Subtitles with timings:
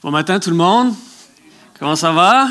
[0.00, 0.94] Bon matin tout le monde.
[1.76, 2.46] Comment ça va?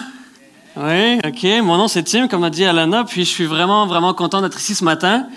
[0.75, 1.63] Oui, ok.
[1.63, 4.59] Mon nom c'est Tim, comme a dit Alana, puis je suis vraiment, vraiment content d'être
[4.59, 5.27] ici ce matin.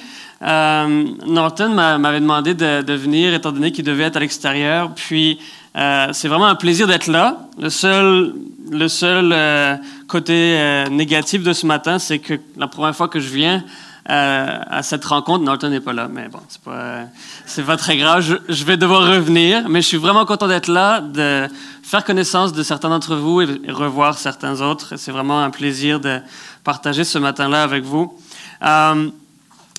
[0.43, 5.39] Euh, Norton m'avait demandé de, venir étant donné qu'il devait être à l'extérieur, puis
[5.77, 7.49] euh, c'est vraiment un plaisir d'être là.
[7.61, 8.35] Le seul,
[8.69, 9.77] le seul euh,
[10.09, 10.59] côté
[10.91, 13.63] négatif de ce matin, c'est que la première fois que je viens,
[14.11, 15.45] euh, à cette rencontre.
[15.45, 17.03] Norton n'est pas là, mais bon, c'est pas,
[17.47, 18.39] c'est pas très grave.
[18.49, 21.47] Je, vais devoir revenir, mais je suis vraiment content d'être là, de
[21.85, 24.97] faire connaissance de certains d'entre vous et, revoir certains autres.
[24.97, 26.19] C'est vraiment un plaisir de
[26.65, 28.19] partager ce matin-là avec vous.
[28.65, 29.11] Euh,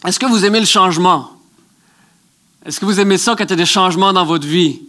[0.07, 1.31] est-ce que vous aimez le changement?
[2.65, 4.79] Est-ce que vous aimez ça quand il y a des changements dans votre vie?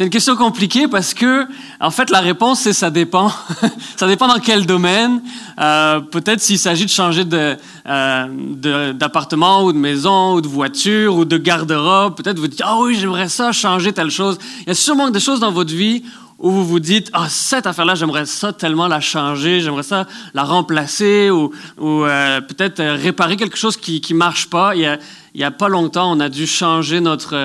[0.00, 1.46] C'est une question compliquée parce que,
[1.78, 3.30] en fait, la réponse, c'est ça dépend.
[3.96, 5.20] ça dépend dans quel domaine.
[5.60, 7.22] Euh, peut-être s'il s'agit de changer
[7.86, 12.78] euh, d'appartement ou de maison ou de voiture ou de garde-robe, peut-être vous dites, ah
[12.80, 14.38] oui, j'aimerais ça changer telle chose.
[14.62, 16.02] Il y a sûrement des choses dans votre vie
[16.38, 20.44] où vous vous dites, ah, cette affaire-là, j'aimerais ça tellement la changer, j'aimerais ça la
[20.44, 24.74] remplacer ou, euh, peut-être réparer quelque chose qui ne marche pas.
[24.74, 24.80] Il
[25.34, 27.36] y, a, a pas longtemps, on a dû changer notre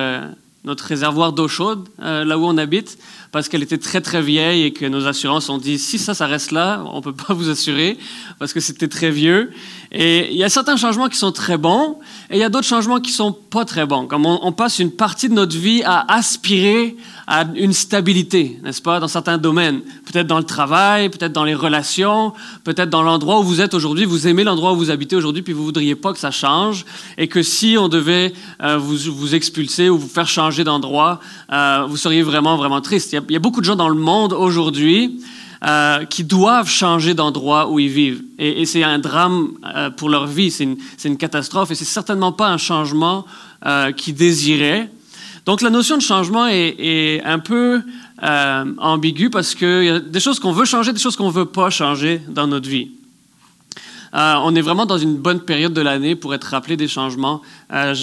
[0.66, 2.98] notre réservoir d'eau chaude, euh, là où on habite,
[3.30, 6.26] parce qu'elle était très très vieille et que nos assurances ont dit si ça, ça
[6.26, 7.96] reste là, on ne peut pas vous assurer
[8.38, 9.52] parce que c'était très vieux.
[9.92, 11.98] Et il y a certains changements qui sont très bons
[12.30, 14.06] et il y a d'autres changements qui sont pas très bons.
[14.06, 19.00] Comme on, passe une partie de notre vie à aspirer à une stabilité, n'est-ce pas,
[19.00, 19.80] dans certains domaines.
[20.04, 22.32] Peut-être dans le travail, peut-être dans les relations,
[22.64, 24.04] peut-être dans l'endroit où vous êtes aujourd'hui.
[24.04, 26.84] Vous aimez l'endroit où vous habitez aujourd'hui, puis vous voudriez pas que ça change.
[27.18, 31.20] Et que si on devait euh, vous, vous expulser ou vous faire changer d'endroit,
[31.52, 33.12] euh, vous seriez vraiment, vraiment triste.
[33.12, 35.20] Il y, a, il y a beaucoup de gens dans le monde aujourd'hui
[35.64, 38.22] euh, qui doivent changer d'endroit où ils vivent.
[38.38, 40.64] Et, c'est un drame euh, pour leur vie, c'est
[41.04, 43.24] une, catastrophe, et c'est certainement pas un changement
[43.64, 44.90] euh, qu'ils désiraient.
[45.46, 47.82] Donc la notion de changement est, un peu
[48.20, 51.70] ambiguë parce qu'il y a des choses qu'on veut changer, des choses qu'on veut pas
[51.70, 52.90] changer dans notre vie.
[54.14, 57.42] Euh, on est vraiment dans une bonne période de l'année pour être rappelé des changements.
[57.72, 57.94] Euh,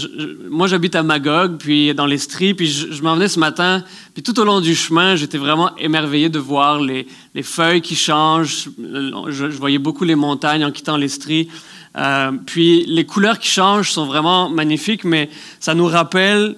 [0.50, 3.83] moi, j'habite à Magog, puis dans l'Estrie, puis je, m'en venais ce matin,
[4.13, 7.07] puis tout au long du chemin, j'étais vraiment émerveillé de voir les,
[7.41, 8.69] feuilles qui changent.
[8.78, 11.50] Je, voyais beaucoup les montagnes en quittant l'Estrie.
[11.95, 15.29] Euh, puis les couleurs qui changent sont vraiment magnifiques, mais
[15.59, 16.55] ça nous rappelle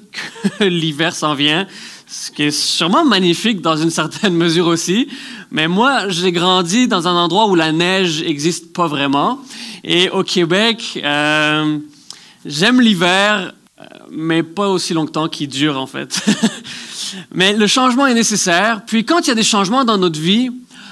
[0.60, 1.68] que l'hiver s'en vient
[2.08, 5.08] ce qui est sûrement magnifique dans une certaine mesure aussi.
[5.56, 9.40] Mais moi, j'ai grandi dans un endroit où la neige n'existe pas vraiment.
[9.86, 11.78] Et au Québec, euh,
[12.46, 13.54] j'aime l'hiver,
[14.12, 16.20] mais pas aussi longtemps qu'il dure en fait.
[17.34, 18.82] mais le changement est nécessaire.
[18.86, 20.50] Puis quand il y a des changements dans notre vie,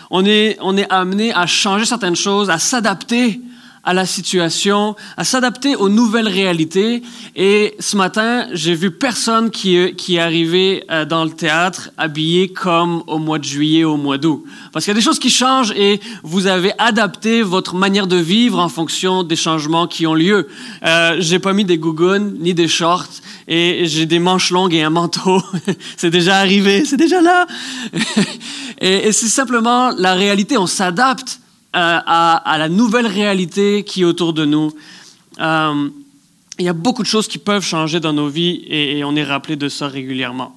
[0.10, 3.42] on est, on est amené à changer certaines choses, à s'adapter
[3.84, 7.04] à la situation, à s'adapter aux nouvelles réalités.
[7.36, 12.48] Et ce matin, j'ai vu personne qui, qui est arrivé euh, dans le théâtre habillé
[12.48, 14.46] comme au mois de juillet, au mois d'août.
[14.72, 18.16] Parce qu'il y a des choses qui changent et vous avez adapté votre manière de
[18.16, 20.48] vivre en fonction des changements qui ont lieu.
[20.86, 23.10] Euh, j'ai pas mis des gougounes ni des shorts
[23.50, 25.42] et j'ai des manches longues et un manteau.
[25.98, 27.48] c'est déjà arrivé, c'est déjà là.
[28.80, 30.58] et c'est simplement la réalité.
[30.58, 31.42] On s'adapte
[31.76, 34.72] euh, à, la nouvelle réalité qui est autour de nous.
[35.40, 35.90] Euh,
[36.60, 39.24] il y a beaucoup de choses qui peuvent changer dans nos vies et, on est
[39.24, 40.56] rappelé de ça régulièrement.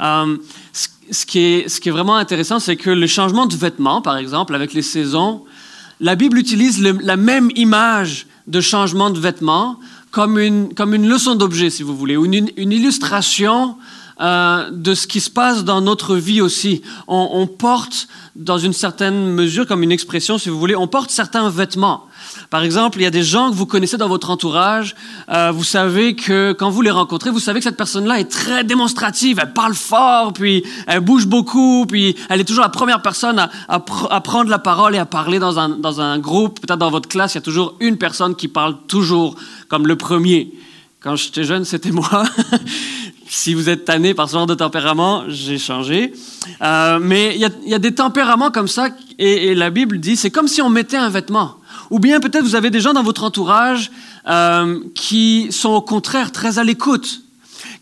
[0.00, 0.36] Euh,
[0.72, 4.82] ce, qui est, vraiment intéressant, c'est que le changement de vêtements, par exemple, avec les
[4.82, 5.44] saisons,
[6.00, 9.78] la Bible utilise la même image de changement de vêtements
[10.10, 13.76] comme une, comme une leçon d'objet, si vous voulez, ou une, une illustration
[14.18, 16.80] euh, de ce qui se passe dans notre vie aussi.
[17.06, 21.50] On, porte, dans une certaine mesure, comme une expression, si vous voulez, on porte certains
[21.50, 22.06] vêtements.
[22.48, 24.96] Par exemple, il y a des gens que vous connaissez dans votre entourage.
[25.28, 28.64] Euh, vous savez que quand vous les rencontrez, vous savez que cette personne-là est très
[28.64, 29.38] démonstrative.
[29.40, 33.80] Elle parle fort, puis elle bouge beaucoup, puis elle est toujours la première personne à,
[33.80, 36.60] prendre la parole et à parler dans un groupe.
[36.60, 39.36] Peut-être dans votre classe, il y a toujours une personne qui parle toujours
[39.68, 40.54] comme le premier.
[41.00, 42.24] Quand j'étais jeune, c'était moi.
[43.36, 46.14] si vous êtes tanné par ce genre de tempérament, j'ai changé.
[46.62, 48.88] Euh, mais il y, a, des tempéraments comme ça,
[49.18, 51.56] et, la Bible dit, c'est comme si on mettait un vêtement.
[51.90, 53.90] Ou bien peut-être vous avez des gens dans votre entourage
[54.26, 57.20] euh, qui sont au contraire très à l'écoute,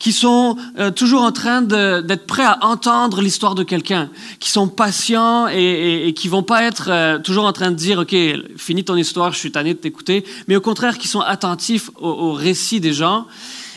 [0.00, 4.10] qui sont euh, toujours en train d'être prêts à entendre l'histoire de quelqu'un,
[4.40, 8.00] qui sont patients et, et, et, qui vont pas être toujours en train de dire,
[8.00, 8.14] OK,
[8.56, 12.08] finis ton histoire, je suis tanné de t'écouter, mais au contraire qui sont attentifs au,
[12.08, 13.26] au récit des gens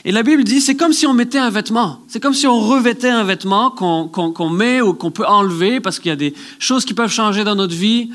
[0.05, 1.99] et la Bible dit, c'est comme si on mettait un vêtement.
[2.07, 6.09] C'est comme si on revêtait un vêtement qu'on met ou qu'on peut enlever parce qu'il
[6.09, 8.11] y a des choses qui peuvent changer dans notre vie.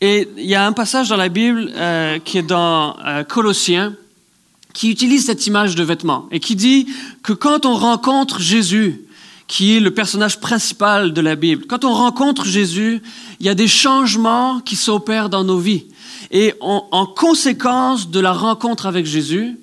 [0.00, 3.94] Et il y a un passage dans la Bible euh, qui est dans euh, Colossiens
[4.74, 6.86] qui utilise cette image de vêtement et qui dit
[7.22, 9.00] que quand on rencontre Jésus,
[9.46, 11.66] qui est le personnage principal de la Bible.
[11.66, 13.00] Quand on rencontre Jésus,
[13.40, 15.86] il y a des changements qui s'opèrent dans nos vies.
[16.32, 19.56] Et en conséquence de la rencontre avec Jésus,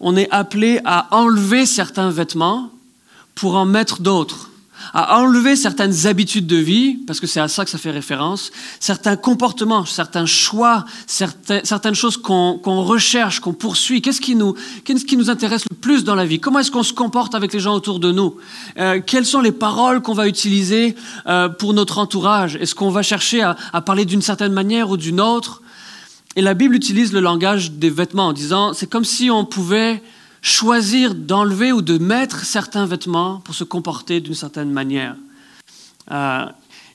[0.00, 2.70] on est appelé à enlever certains vêtements
[3.34, 4.50] pour en mettre d'autres
[4.92, 8.50] à enlever certaines habitudes de vie, parce que c'est à ça que ça fait référence,
[8.80, 14.02] certains comportements, certains choix, certaines choses qu'on recherche, qu'on poursuit.
[14.02, 14.54] Qu'est-ce qui, nous,
[14.84, 16.40] qu'est-ce qui nous intéresse le plus dans la vie?
[16.40, 18.36] Comment est-ce qu'on se comporte avec les gens autour de nous?
[18.78, 20.94] Euh, Quelles sont les paroles qu'on va utiliser
[21.26, 22.56] euh, pour notre entourage?
[22.56, 25.62] Est-ce qu'on va chercher à parler d'une certaine manière ou d'une autre?
[26.36, 30.02] Et la Bible utilise le langage des vêtements en disant, c'est comme si on pouvait
[30.42, 35.16] choisir d'enlever ou de mettre certains vêtements pour se comporter d'une certaine manière.
[36.10, 36.44] Euh,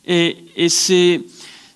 [0.06, 1.24] et et c'est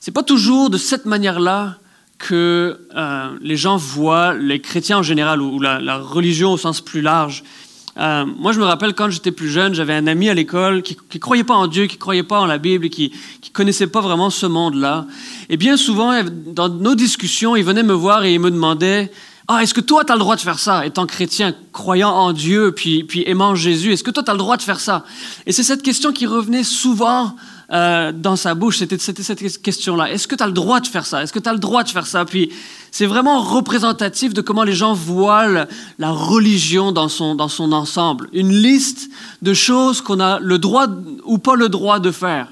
[0.06, 1.78] n'est pas toujours de cette manière-là
[2.18, 7.02] que euh, les gens voient les chrétiens en général ou, la, religion au sens plus
[7.02, 7.44] large.
[7.98, 10.98] Euh, moi, je me rappelle quand j'étais plus jeune, j'avais un ami à l'école qui
[11.14, 13.12] ne croyait pas en Dieu, qui ne croyait pas en la Bible, qui
[13.44, 15.06] ne connaissait pas vraiment ce monde-là.
[15.50, 16.14] Et bien souvent,
[16.48, 19.12] dans nos discussions, il venait me voir et il me demandait
[19.50, 22.32] ah, est-ce que toi, tu as le droit de faire ça, étant chrétien, croyant en
[22.32, 25.04] Dieu, puis, puis aimant Jésus Est-ce que toi, tu as le droit de faire ça?
[25.46, 27.36] Et c'est cette question qui revenait souvent
[27.72, 30.12] euh, dans sa bouche, c'était cette question-là.
[30.12, 31.24] Est-ce que tu as le droit de faire ça?
[31.24, 32.26] Est-ce que tu as le droit de faire ça?
[32.26, 32.52] Puis
[32.92, 35.48] c'est vraiment représentatif de comment les gens voient
[35.98, 38.30] la religion dans son, dans son ensemble.
[38.34, 39.10] Une liste
[39.42, 40.88] de choses qu'on a le droit
[41.26, 42.48] ou pas le droit de faire.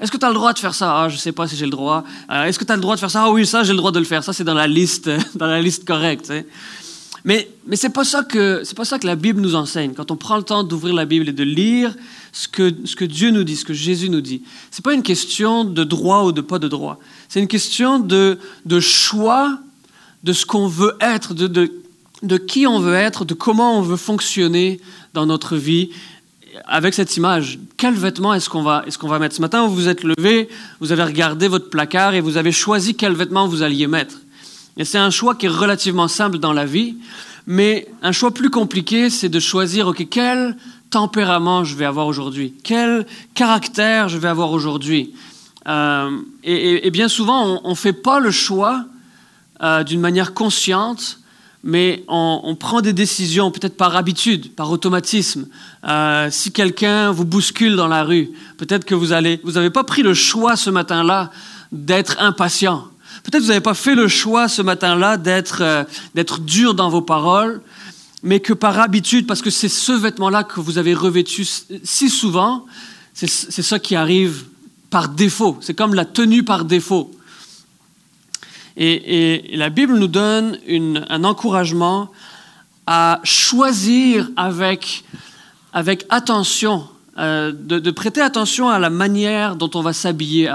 [0.00, 1.02] Est-ce que tu as le droit de faire ça?
[1.02, 2.02] Ah, je sais pas si j'ai le droit.
[2.30, 3.22] Euh, est-ce que tu as le droit de faire ça?
[3.24, 4.24] Ah oui, ça, j'ai le droit de le faire.
[4.24, 6.32] Ça, c'est dans la liste, dans la liste correcte.
[7.24, 9.92] Mais, mais ce n'est pas, pas ça que la Bible nous enseigne.
[9.94, 11.94] Quand on prend le temps d'ouvrir la Bible et de lire
[12.32, 15.64] ce que, Dieu nous dit, ce que Jésus nous dit, ce n'est pas une question
[15.64, 16.98] de droit ou de pas de droit.
[17.28, 18.38] C'est une question de,
[18.80, 19.58] choix
[20.24, 24.80] de ce qu'on veut être, de qui on veut être, de comment on veut fonctionner
[25.12, 25.90] dans notre vie
[26.66, 29.34] avec cette image, quel vêtement est-ce qu'on va, est qu'on va mettre?
[29.34, 30.48] Ce matin, vous vous êtes levé,
[30.80, 34.16] vous avez regardé votre placard et vous avez choisi quel vêtement vous alliez mettre.
[34.76, 36.96] Et c'est un choix qui est relativement simple dans la vie,
[37.46, 40.56] mais un choix plus compliqué, c'est de choisir, OK, quel
[40.92, 45.14] tempérament je vais avoir aujourd'hui, quel caractère je vais avoir aujourd'hui?
[45.68, 46.10] Euh,
[46.44, 48.84] et, bien souvent, on ne fait pas le choix
[49.62, 51.18] euh, d'une manière consciente
[51.64, 55.46] mais on, prend des décisions peut-être par habitude, par automatisme.
[55.86, 59.84] Euh, si quelqu'un vous bouscule dans la rue, peut-être que vous allez, vous n'avez pas
[59.84, 61.30] pris le choix ce matin-là
[61.70, 62.88] d'être impatient.
[63.22, 65.86] Peut-être que vous n'avez pas fait le choix ce matin-là d'être
[66.16, 67.60] d'être dur dans vos paroles,
[68.22, 71.46] mais que par habitude, parce que c'est ce vêtement-là que vous avez revêtu
[71.82, 72.66] si souvent,
[73.14, 73.26] c'est
[73.62, 74.44] ça qui arrive
[74.90, 75.58] par défaut.
[75.60, 77.10] C'est comme la tenue par défaut.
[78.76, 82.10] Et, la Bible nous donne un encouragement
[82.86, 85.04] à choisir avec,
[85.72, 86.88] avec attention,
[87.18, 90.50] euh, de, prêter attention à la manière dont on va s'habiller,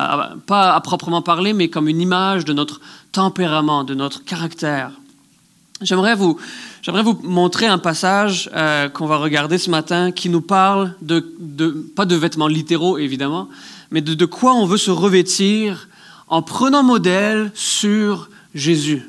[0.45, 2.81] pas à proprement parler, mais comme une image de notre
[3.11, 4.91] tempérament, de notre caractère.
[5.81, 6.37] J'aimerais vous,
[6.81, 11.35] j'aimerais vous montrer un passage euh, qu'on va regarder ce matin qui nous parle de,
[11.39, 13.47] de, pas de vêtements littéraux évidemment,
[13.91, 15.87] mais de, de quoi on veut se revêtir
[16.29, 19.03] en prenant modèle sur Jésus.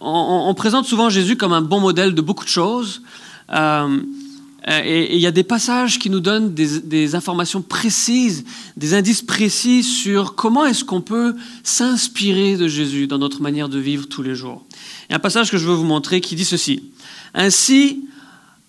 [0.00, 3.02] On, présente souvent Jésus comme un bon modèle de beaucoup de choses.
[3.50, 4.00] Euh,
[4.68, 8.44] et il y a des passages qui nous donnent des, informations précises,
[8.76, 11.34] des indices précis sur comment est-ce qu'on peut
[11.64, 14.64] s'inspirer de Jésus dans notre manière de vivre tous les jours.
[15.08, 16.84] Il y a un passage que je veux vous montrer qui dit ceci.
[17.34, 18.04] Ainsi,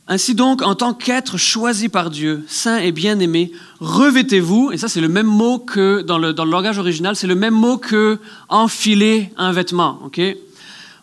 [0.07, 5.01] ainsi donc, en tant qu'être choisi par Dieu, saint et bien-aimé, revêtez-vous, et ça c'est
[5.01, 8.19] le même mot que dans le, dans le langage original, c'est le même mot que
[8.49, 9.99] enfiler un vêtement.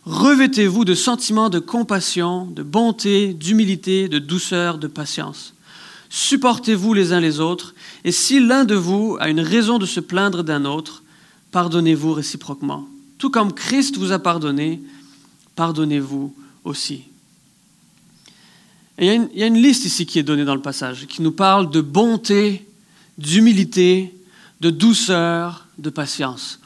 [0.05, 5.53] Revêtez-vous de sentiments de compassion, de bonté, d'humilité, de douceur, de patience.
[6.09, 9.99] Supportez-vous les uns les autres, et si l'un de vous a une raison de se
[9.99, 11.03] plaindre d'un autre,
[11.51, 12.87] pardonnez-vous réciproquement.
[13.17, 14.81] Tout comme Christ vous a pardonné,
[15.55, 17.03] pardonnez-vous aussi
[19.01, 21.71] il y, a une, liste ici qui est donnée dans le passage, qui nous parle
[21.71, 22.67] de bonté,
[23.17, 24.13] d'humilité,
[24.59, 26.59] de douceur, de patience.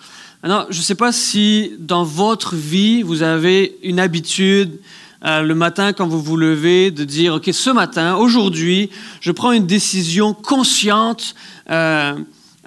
[0.46, 4.80] Maintenant, je ne sais pas si dans votre vie, vous avez une habitude
[5.24, 9.54] euh, le matin quand vous vous levez de dire, OK, ce matin, aujourd'hui, je prends
[9.54, 11.34] une décision consciente,
[11.72, 12.14] euh,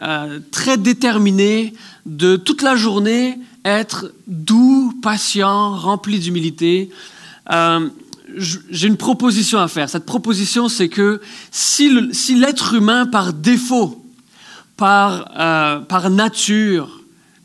[0.03, 1.73] euh, très déterminée,
[2.05, 6.91] de toute la journée être doux, patient, rempli d'humilité
[8.37, 9.89] j'ai une proposition à faire.
[9.89, 11.21] Cette proposition, c'est que
[11.51, 11.89] si
[12.35, 14.05] l'être humain, par défaut,
[14.77, 16.98] par, par nature,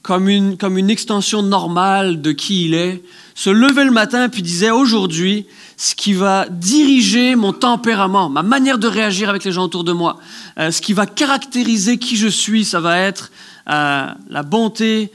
[0.03, 3.01] comme une, comme une extension normale de qui il est,
[3.35, 8.77] se levait le matin puis disait aujourd'hui, ce qui va diriger mon tempérament, ma manière
[8.77, 10.19] de réagir avec les gens autour de moi,
[10.59, 13.31] euh, ce qui va caractériser qui je suis, ça va être
[13.69, 15.11] euh, la bonté,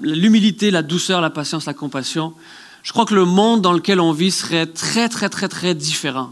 [0.00, 2.32] l'humilité, la, douceur, la patience, la compassion.
[2.84, 6.30] Je crois que le monde dans lequel on vit serait très, très, très, très différent.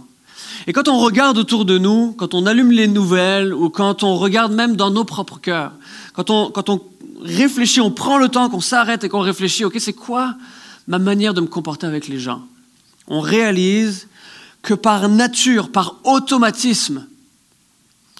[0.69, 4.17] Et quand on regarde autour de nous, quand on allume les nouvelles ou quand on
[4.17, 5.73] regarde même dans nos propres cœurs,
[6.15, 6.81] quand on, quand on
[7.23, 10.35] réfléchit, on prend le temps, qu'on s'arrête et qu'on réfléchit, OK, c'est quoi
[10.89, 12.43] ma manière de me comporter avec les gens?
[13.09, 14.09] On réalise
[14.63, 17.07] que par nature, par automatisme,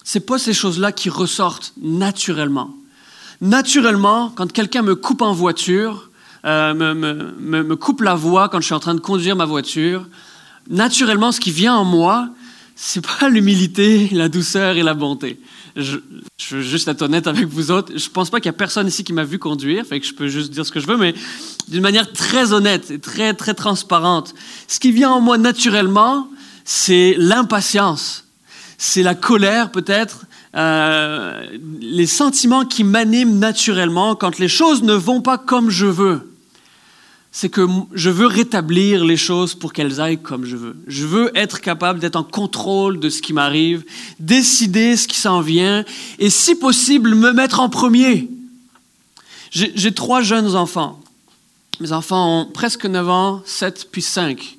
[0.03, 2.73] c'est pas ces choses-là qui ressortent naturellement.
[3.41, 6.09] Naturellement, quand quelqu'un me coupe en voiture,
[6.45, 10.07] euh, me, me, coupe la voie quand je suis en train de conduire ma voiture,
[10.69, 12.29] naturellement, ce qui vient en moi,
[12.79, 15.39] c'est pas l'humilité, la douceur et la bonté.
[15.75, 15.97] Je,
[16.51, 17.91] veux juste être honnête avec vous autres.
[17.97, 20.13] Je pense pas qu'il y a personne ici qui m'a vu conduire, fait que je
[20.13, 21.15] peux juste dire ce que je veux, mais
[21.67, 24.35] d'une manière très honnête et très très transparente.
[24.67, 26.29] Ce qui vient en moi naturellement,
[26.65, 28.25] c'est l'impatience,
[28.77, 31.47] c'est la colère peut-être, euh,
[31.81, 36.36] les sentiments qui m'animent naturellement quand les choses ne vont pas comme je veux
[37.31, 40.75] c'est que je veux rétablir les choses pour qu'elles aillent comme je veux.
[40.87, 43.83] Je veux être capable d'être en contrôle de ce qui m'arrive,
[44.19, 45.85] décider ce qui s'en vient
[46.19, 48.29] et si possible me mettre en premier.
[49.51, 50.99] J'ai trois jeunes enfants.
[51.79, 54.57] Mes enfants ont presque 9 ans, 7 puis 5.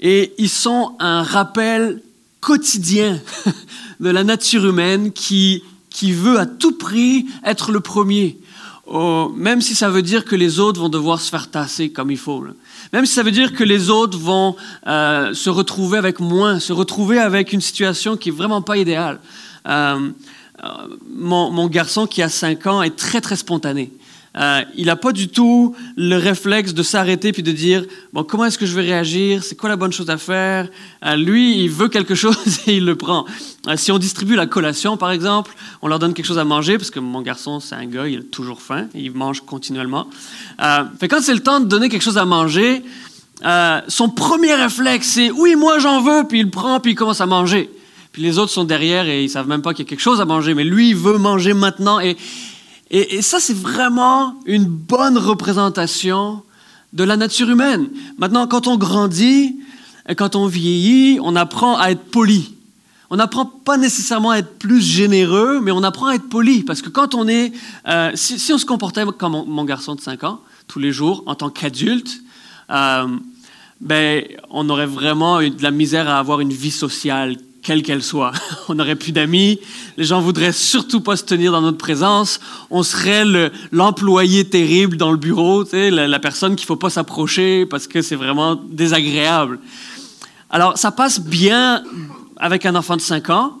[0.00, 2.02] Et ils sont un rappel
[2.40, 3.20] quotidien
[4.00, 8.38] de la nature humaine qui, qui veut à tout prix être le premier
[8.88, 12.18] Même si ça veut dire que les autres vont devoir se faire tasser comme il
[12.18, 12.44] faut.
[12.92, 14.54] Même si ça veut dire que les autres vont
[14.86, 19.18] euh, se retrouver avec moins, se retrouver avec une situation qui est vraiment pas idéale.
[19.66, 20.10] Euh,
[20.62, 20.68] euh
[21.08, 23.90] mon, mon, garçon qui a 5 ans est très très spontané.
[24.36, 28.44] Euh, il n'a pas du tout le réflexe de s'arrêter puis de dire bon comment
[28.44, 30.68] est-ce que je vais réagir, c'est quoi la bonne chose à faire?
[31.04, 33.24] Euh, lui, il veut quelque chose et il le prend.
[33.66, 36.76] Euh, si on distribue la collation par exemple, on leur donne quelque chose à manger
[36.76, 40.06] parce que mon garçon c'est un gars, il a toujours faim, il mange continuellement.
[41.00, 42.82] fait quand c'est le temps de donner quelque chose à manger,
[43.88, 47.26] son premier réflexe c'est oui moi j'en veux puis il prend puis il commence à
[47.26, 47.70] manger.
[48.12, 50.22] Puis les autres sont derrière et ils savent même pas qu'il y a quelque chose
[50.22, 52.16] à manger, mais lui il veut manger maintenant et
[52.90, 56.42] et, ça, c'est vraiment une bonne représentation
[56.92, 57.88] de la nature humaine.
[58.18, 59.56] Maintenant, quand on grandit,
[60.16, 62.54] quand on vieillit, on apprend à être poli.
[63.10, 66.62] On n'apprend pas nécessairement à être plus généreux, mais on apprend à être poli.
[66.62, 67.52] Parce que quand on est...
[67.88, 71.34] Euh, si, on se comportait comme mon, garçon de 5 ans, tous les jours, en
[71.34, 72.20] tant qu'adulte,
[72.70, 73.06] euh,
[73.80, 77.36] ben, on aurait vraiment de la misère à avoir une vie sociale
[77.66, 78.30] quelle qu'elle soit.
[78.68, 79.58] On n'aurait plus d'amis,
[79.96, 82.38] les gens voudraient surtout pas se tenir dans notre présence,
[82.70, 83.24] on serait
[83.72, 88.54] l'employé terrible dans le bureau, la, personne qu'il faut pas s'approcher parce que c'est vraiment
[88.54, 89.58] désagréable.
[90.48, 91.82] Alors, ça passe bien
[92.36, 93.58] avec un enfant de 5 ans,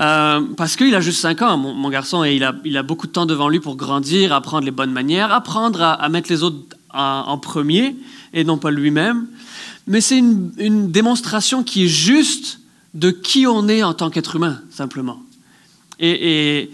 [0.00, 3.26] euh, parce qu'il a juste 5 ans, mon, garçon, et il a, beaucoup de temps
[3.26, 6.58] devant lui pour grandir, apprendre les bonnes manières, apprendre à, mettre les autres
[6.92, 7.94] en, premier
[8.32, 9.26] et non pas lui-même.
[9.86, 12.61] Mais c'est une démonstration qui est juste
[12.94, 15.22] de qui on est en tant qu'être humain, simplement.
[15.98, 16.70] Et,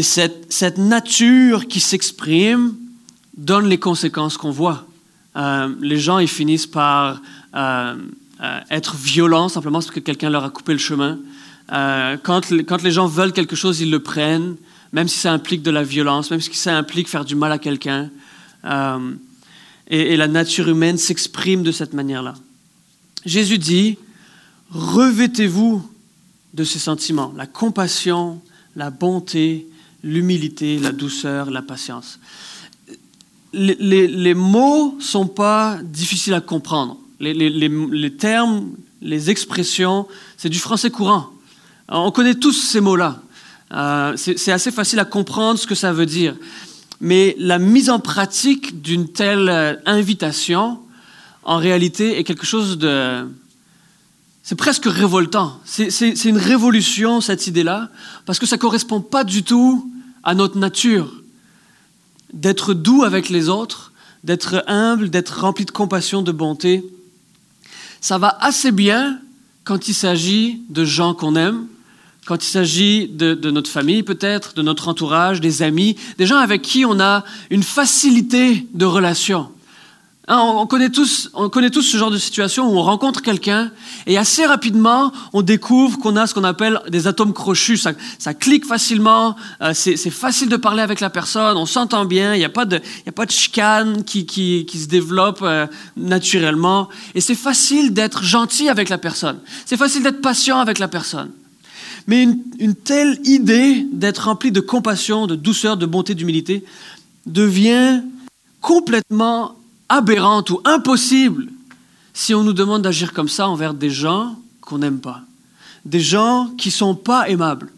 [0.00, 2.74] cette, nature qui s'exprime
[3.36, 4.86] donne les conséquences qu'on voit.
[5.36, 7.20] Euh, les gens, ils finissent par
[7.54, 7.96] euh,
[8.42, 11.18] euh, être violents simplement parce que quelqu'un leur a coupé le chemin.
[11.68, 14.56] quand, les gens veulent quelque chose, ils le prennent,
[14.92, 17.58] même si ça implique de la violence, même si ça implique faire du mal à
[17.58, 18.10] quelqu'un.
[19.88, 22.34] et la nature humaine s'exprime de cette manière-là.
[23.26, 23.98] Jésus dit,
[24.72, 25.86] Revêtez-vous
[26.54, 28.40] de ces sentiments, la compassion,
[28.74, 29.66] la bonté,
[30.02, 32.18] l'humilité, la douceur, la patience.
[33.52, 36.96] Les, mots ne sont pas difficiles à comprendre.
[37.20, 38.70] Les, termes,
[39.02, 41.28] les expressions, c'est du français courant.
[41.88, 43.20] on connaît tous ces mots-là.
[43.72, 46.34] Euh, c'est assez facile à comprendre ce que ça veut dire.
[47.00, 50.78] Mais la mise en pratique d'une telle invitation,
[51.42, 53.26] en réalité, est quelque chose de,
[54.42, 55.60] c'est presque révoltant.
[55.64, 57.90] C'est une révolution, cette idée-là,
[58.26, 59.90] parce que ça ne correspond pas du tout
[60.24, 61.22] à notre nature.
[62.32, 63.92] D'être doux avec les autres,
[64.24, 66.84] d'être humble, d'être rempli de compassion, de bonté.
[68.00, 69.20] Ça va assez bien
[69.64, 71.66] quand il s'agit de gens qu'on aime,
[72.26, 76.38] quand il s'agit de, de, notre famille peut-être, de notre entourage, des amis, des gens
[76.38, 79.48] avec qui on a une facilité de relation.
[80.32, 83.70] Hein, on, connaît tous, on connaît tous ce genre de situation où on rencontre quelqu'un
[84.06, 87.76] et assez rapidement, on découvre qu'on a ce qu'on appelle des atomes crochus.
[87.76, 92.38] Ça, clique facilement, euh, c'est facile de parler avec la personne, on s'entend bien, il
[92.38, 95.66] n'y a, pas de, y a pas de chicane qui, qui, qui se développe euh,
[95.98, 96.88] naturellement.
[97.14, 99.38] Et c'est facile d'être gentil avec la personne.
[99.66, 101.30] C'est facile d'être patient avec la personne.
[102.06, 106.64] Mais une, une telle idée d'être rempli de compassion, de douceur, de bonté, d'humilité
[107.26, 108.00] devient
[108.62, 109.56] complètement
[109.92, 111.48] aberrante ou impossible
[112.14, 115.20] si on nous demande d'agir comme ça envers des gens qu'on n'aime pas,
[115.84, 117.70] des gens qui ne sont pas aimables,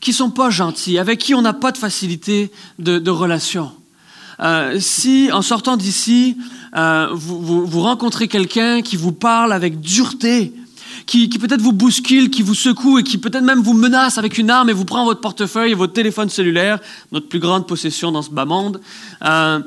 [0.00, 3.72] qui ne sont pas gentils, avec qui on n'a pas de facilité de, relation.
[4.40, 6.36] Euh, si en sortant d'ici,
[6.76, 10.52] euh, vous, rencontrez quelqu'un qui vous parle avec dureté,
[11.06, 14.50] qui, peut-être vous bouscule, qui vous secoue et qui peut-être même vous menace avec une
[14.50, 16.80] arme et vous prend votre portefeuille et votre téléphone cellulaire,
[17.12, 18.80] notre plus grande possession dans ce bas monde,
[19.24, 19.60] euh,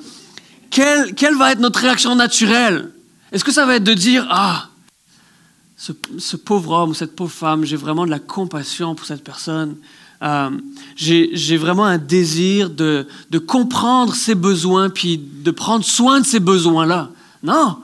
[0.75, 2.91] quelle, va être notre réaction naturelle?
[3.31, 4.67] Est-ce que ça va être de dire, ah,
[5.77, 9.75] ce, pauvre homme ou cette pauvre femme, j'ai vraiment de la compassion pour cette personne.
[10.21, 10.49] Euh,
[10.95, 13.07] j'ai vraiment un désir de,
[13.47, 17.09] comprendre ses besoins, puis de prendre soin de ses besoins-là.
[17.43, 17.77] Non.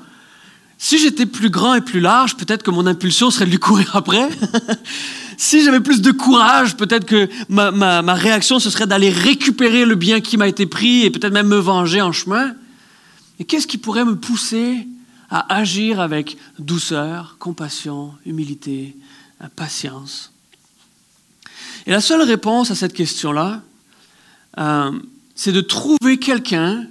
[0.77, 3.95] Si j'étais plus grand et plus large, peut-être que mon impulsion serait de lui courir
[3.95, 4.27] après.
[5.37, 9.85] si j'avais plus de courage, peut-être que ma, ma, ma réaction, ce serait d'aller récupérer
[9.85, 12.53] le bien qui m'a été pris et peut-être même me venger en chemin.
[13.41, 14.87] Et qu'est-ce qui pourrait me pousser
[15.31, 18.95] à agir avec douceur, compassion, humilité,
[19.55, 20.31] patience?
[21.87, 23.63] Et la seule réponse à cette question-là,
[24.59, 24.91] euh,
[25.33, 26.85] c'est de trouver quelqu'un,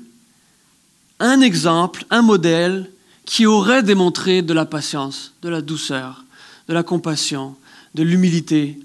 [1.21, 2.90] un exemple, un modèle
[3.26, 6.25] qui aurait démontré de la patience, de la douceur,
[6.66, 7.54] de la compassion,
[7.95, 8.76] de l'humilité,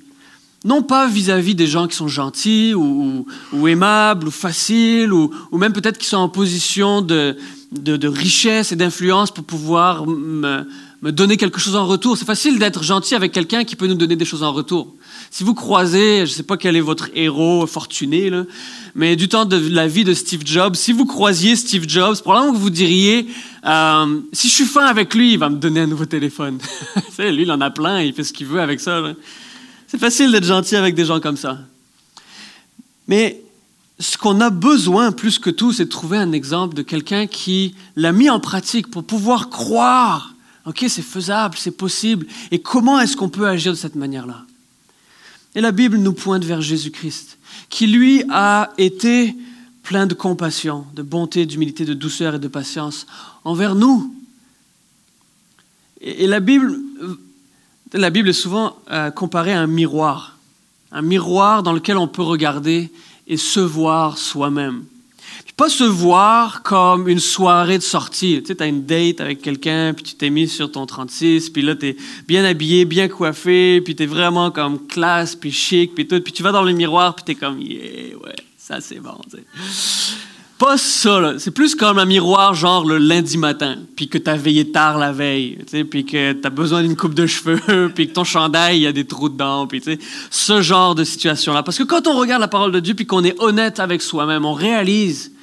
[0.65, 3.25] non pas vis-à-vis des gens qui sont gentils ou,
[3.67, 7.37] aimables ou faciles ou, même peut-être qui sont en position de,
[8.07, 10.65] richesse et d'influence pour pouvoir me,
[11.03, 12.17] donner quelque chose en retour.
[12.17, 14.95] C'est facile d'être gentil avec quelqu'un qui peut nous donner des choses en retour.
[15.29, 18.31] Si vous croisez, je ne sais pas quel est votre héros fortuné,
[18.95, 22.53] mais du temps de la vie de Steve Jobs, si vous croisiez Steve Jobs, probablement
[22.53, 23.27] que vous diriez,
[23.65, 26.57] euh, si je suis fin avec lui, il va me donner un nouveau téléphone.
[27.19, 29.03] lui, il en a plein, il fait ce qu'il veut avec ça.
[29.87, 31.59] C'est facile d'être gentil avec des gens comme ça.
[33.07, 33.41] Mais
[33.99, 37.75] ce qu'on a besoin plus que tout, c'est de trouver un exemple de quelqu'un qui
[37.95, 40.33] l'a mis en pratique pour pouvoir croire,
[40.65, 44.43] OK, c'est faisable, c'est possible, et comment est-ce qu'on peut agir de cette manière-là?
[45.53, 47.37] Et la Bible nous pointe vers Jésus-Christ,
[47.69, 49.35] qui lui a été
[49.83, 53.05] plein de compassion, de bonté, d'humilité, de douceur et de patience
[53.43, 54.13] envers nous.
[56.01, 56.79] Et la Bible
[57.93, 60.37] la Bible est souvent euh, comparée à un miroir,
[60.91, 62.91] un miroir dans lequel on peut regarder
[63.27, 64.85] et se voir soi-même.
[65.57, 68.41] Pas se voir comme une soirée de sortie.
[68.45, 71.61] Tu sais, as une date avec quelqu'un, puis tu t'es mis sur ton 36, puis
[71.61, 75.95] là, tu es bien habillé, bien coiffé, puis tu es vraiment comme classe, puis chic,
[75.95, 76.19] puis tout.
[76.19, 79.17] Puis tu vas dans le miroir, puis tu es comme, yeah, ouais, ça c'est bon.
[79.31, 79.45] Tu sais.
[80.57, 81.33] Pas ça, là.
[81.37, 85.11] C'est plus comme un miroir, genre le lundi matin, puis que t'as veillé tard la
[85.11, 85.57] veille,
[85.89, 88.93] puis que t'as besoin d'une coupe de cheveux, puis que ton chandail, il y a
[88.93, 89.83] des trous dedans, puis
[90.29, 91.61] ce genre de situation-là.
[91.61, 94.45] Parce que quand on regarde la parole de Dieu, puis qu'on est honnête avec soi-même,
[94.45, 95.33] on réalise,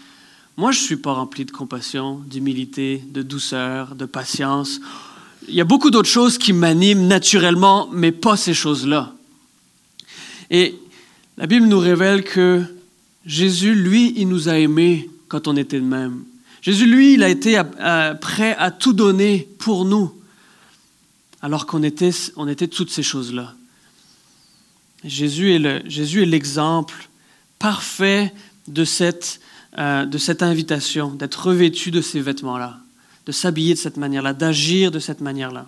[0.57, 4.81] moi, je suis pas rempli de compassion, d'humilité, de douceur, de patience.
[5.46, 9.12] Il y a beaucoup d'autres choses qui m'animent naturellement, mais pas ces choses-là.
[10.51, 10.79] Et
[11.37, 12.64] la Bible nous révèle que
[13.25, 16.25] Jésus, lui, il nous a aimés quand on était de même.
[16.61, 17.61] Jésus, lui, il a été
[18.21, 20.13] prêt à tout donner pour nous,
[21.41, 22.13] alors qu'on était,
[22.69, 23.55] toutes ces choses-là.
[25.05, 27.09] Jésus est l'exemple
[27.59, 28.33] parfait
[28.69, 29.41] de cette,
[29.79, 32.79] euh, de cette invitation, d'être revêtu de ces vêtements-là,
[33.27, 35.67] de s'habiller de cette manière-là, d'agir de cette manière-là.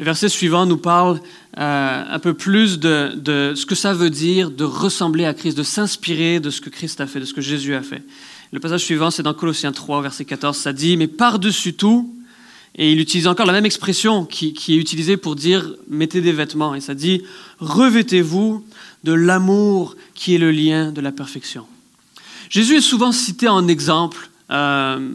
[0.00, 1.20] Le verset suivant nous parle
[1.58, 5.62] euh, un peu plus de, ce que ça veut dire de ressembler à Christ, de
[5.62, 8.02] s'inspirer de ce que Christ a fait, de ce que Jésus a fait.
[8.50, 12.14] Le passage suivant, c'est dans Colossiens 3, verset 14, ça dit, mais par-dessus tout,
[12.76, 16.74] et il utilise encore la même expression qui, est utilisée pour dire mettez des vêtements,
[16.74, 17.22] et ça dit,
[17.58, 18.64] revêtez-vous
[19.04, 21.66] de l'amour qui est le lien de la perfection.
[22.48, 25.10] Jésus est souvent cité en exemple euh,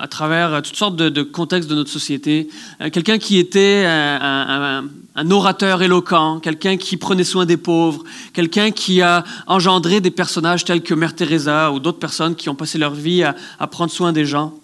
[0.00, 2.48] à travers toutes sortes de, contextes de notre société.
[2.80, 4.82] Euh, quelqu'un qui était un,
[5.30, 10.82] orateur éloquent, quelqu'un qui prenait soin des pauvres, quelqu'un qui a engendré des personnages tels
[10.82, 14.24] que Mère Teresa ou d'autres personnes qui ont passé leur vie à, prendre soin des
[14.24, 14.54] gens.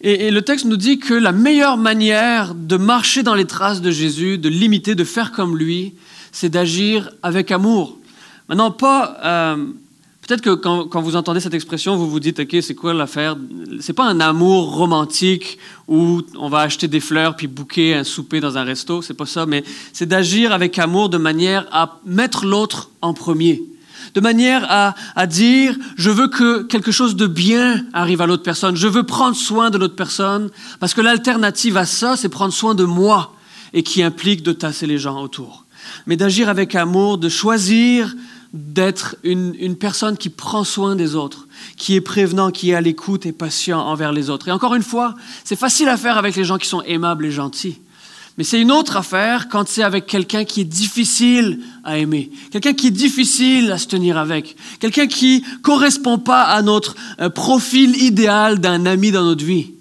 [0.00, 3.92] Et, le texte nous dit que la meilleure manière de marcher dans les traces de
[3.92, 5.94] Jésus, de l'imiter, de faire comme lui,
[6.32, 7.96] c'est d'agir avec amour.
[8.48, 9.66] Maintenant, pas, euh,
[10.26, 13.36] Peut-être que quand, vous entendez cette expression, vous vous dites, OK, c'est quoi l'affaire?
[13.80, 18.40] C'est pas un amour romantique où on va acheter des fleurs puis bouquer un souper
[18.40, 22.46] dans un resto, c'est pas ça, mais c'est d'agir avec amour de manière à mettre
[22.46, 23.62] l'autre en premier.
[24.14, 28.44] De manière à, à dire, je veux que quelque chose de bien arrive à l'autre
[28.44, 32.52] personne, je veux prendre soin de l'autre personne, parce que l'alternative à ça, c'est prendre
[32.52, 33.34] soin de moi,
[33.74, 35.66] et qui implique de tasser les gens autour.
[36.06, 38.14] Mais d'agir avec amour, de choisir
[38.54, 42.80] d'être une, une, personne qui prend soin des autres, qui est prévenant, qui est à
[42.80, 44.46] l'écoute et patient envers les autres.
[44.46, 47.32] Et encore une fois, c'est facile à faire avec les gens qui sont aimables et
[47.32, 47.80] gentils.
[48.38, 52.74] Mais c'est une autre affaire quand c'est avec quelqu'un qui est difficile à aimer, quelqu'un
[52.74, 58.00] qui est difficile à se tenir avec, quelqu'un qui correspond pas à notre euh, profil
[58.02, 59.72] idéal d'un ami dans notre vie,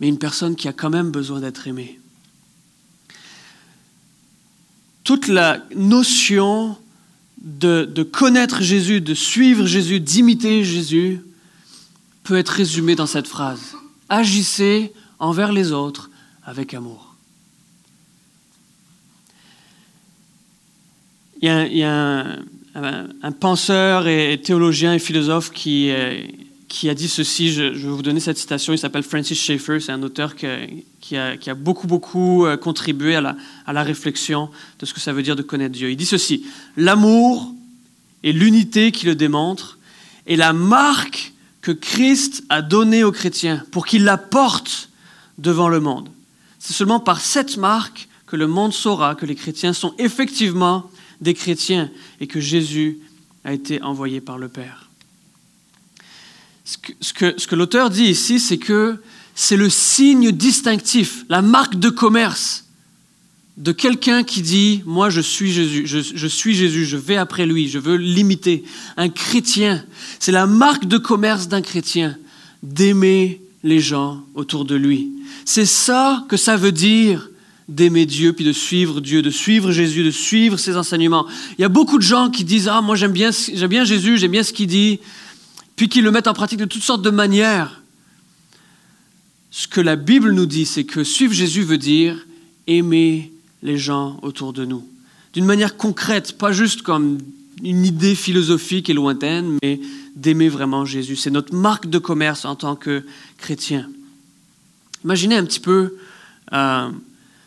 [0.00, 1.98] mais une personne qui a quand même besoin d'être aimée.
[5.04, 6.76] Toute la notion
[7.46, 11.20] de, connaître Jésus, de suivre Jésus, d'imiter Jésus,
[12.24, 13.76] peut être résumé dans cette phrase.
[14.08, 16.10] Agissez envers les autres
[16.44, 17.14] avec amour.
[21.40, 22.26] Il y a,
[22.74, 25.92] un, un, penseur et théologien et philosophe qui,
[26.68, 29.92] qui a dit ceci, je, vais vous donner cette citation, il s'appelle Francis Schaeffer, c'est
[29.92, 34.92] un auteur qui, a, beaucoup, beaucoup euh, contribué à la, à la réflexion de ce
[34.92, 35.90] que ça veut dire de connaître Dieu.
[35.90, 36.44] Il dit ceci,
[36.76, 37.52] l'amour
[38.22, 39.78] et l'unité qui le démontrent
[40.26, 44.90] est la marque que Christ a donnée aux chrétiens pour qu'ils la portent
[45.38, 46.08] devant le monde.
[46.58, 51.34] C'est seulement par cette marque que le monde saura que les chrétiens sont effectivement des
[51.34, 52.98] chrétiens et que Jésus
[53.44, 54.85] a été envoyé par le Père
[56.66, 58.96] ce que, l'auteur dit ici, c'est que
[59.36, 62.64] c'est le signe distinctif, la marque de commerce
[63.56, 67.46] de quelqu'un qui dit Moi, je suis Jésus, je, je, suis Jésus, je vais après
[67.46, 68.64] lui, je veux l'imiter.
[68.96, 69.84] Un chrétien,
[70.18, 72.16] c'est la marque de commerce d'un chrétien,
[72.62, 75.08] d'aimer les gens autour de lui.
[75.44, 77.30] C'est ça que ça veut dire
[77.68, 81.26] d'aimer Dieu, puis de suivre Dieu, de suivre Jésus, de suivre ses enseignements.
[81.58, 84.18] Il y a beaucoup de gens qui disent Ah, moi, j'aime bien, j'aime bien Jésus,
[84.18, 84.98] j'aime bien ce qu'il dit
[85.76, 87.82] puis qu'ils le mettent en pratique de toutes sortes de manières.
[89.50, 92.26] Ce que la Bible nous dit, c'est que suivre Jésus veut dire
[92.66, 94.86] aimer les gens autour de nous,
[95.32, 97.18] d'une manière concrète, pas juste comme
[97.62, 99.80] une idée philosophique et lointaine, mais
[100.14, 101.16] d'aimer vraiment Jésus.
[101.16, 103.04] C'est notre marque de commerce en tant que
[103.38, 103.88] chrétien.
[105.04, 105.96] Imaginez un petit peu
[106.52, 106.90] euh,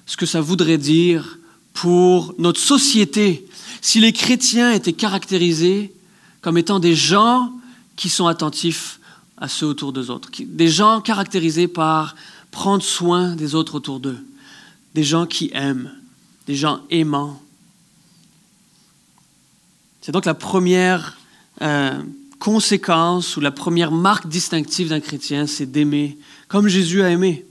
[0.05, 1.37] ce que ça voudrait dire
[1.73, 3.45] pour notre société
[3.81, 5.93] si les chrétiens étaient caractérisés
[6.41, 7.51] comme étant des gens
[7.99, 9.01] qui sont attentifs
[9.35, 10.29] à ceux autour d'eux autres.
[10.39, 12.15] Des gens caractérisés par
[12.49, 14.25] prendre soin des autres autour d'eux.
[14.95, 15.91] Des gens qui aiment,
[16.47, 17.41] des gens aimants.
[19.99, 21.17] C'est donc la première
[21.61, 22.01] euh,
[22.39, 27.45] conséquence ou la première marque distinctive d'un chrétien, c'est d'aimer comme Jésus a aimé.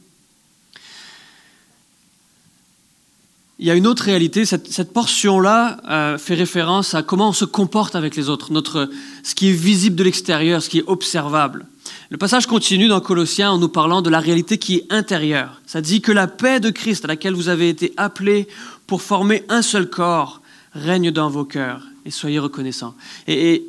[3.59, 4.45] Il y a une autre réalité.
[4.45, 8.89] Cette, portion-là euh, fait référence à comment on se comporte avec les autres, notre,
[9.25, 11.67] ce qui est visible de l'extérieur, ce qui est observable.
[12.11, 15.61] Le passage continue dans Colossiens en nous parlant de la réalité qui est intérieure.
[15.67, 18.47] Ça dit que la paix de Christ à laquelle vous avez été appelés
[18.87, 20.41] pour former un seul corps
[20.73, 22.95] règne dans vos cœurs et soyez reconnaissants.
[23.27, 23.65] Et,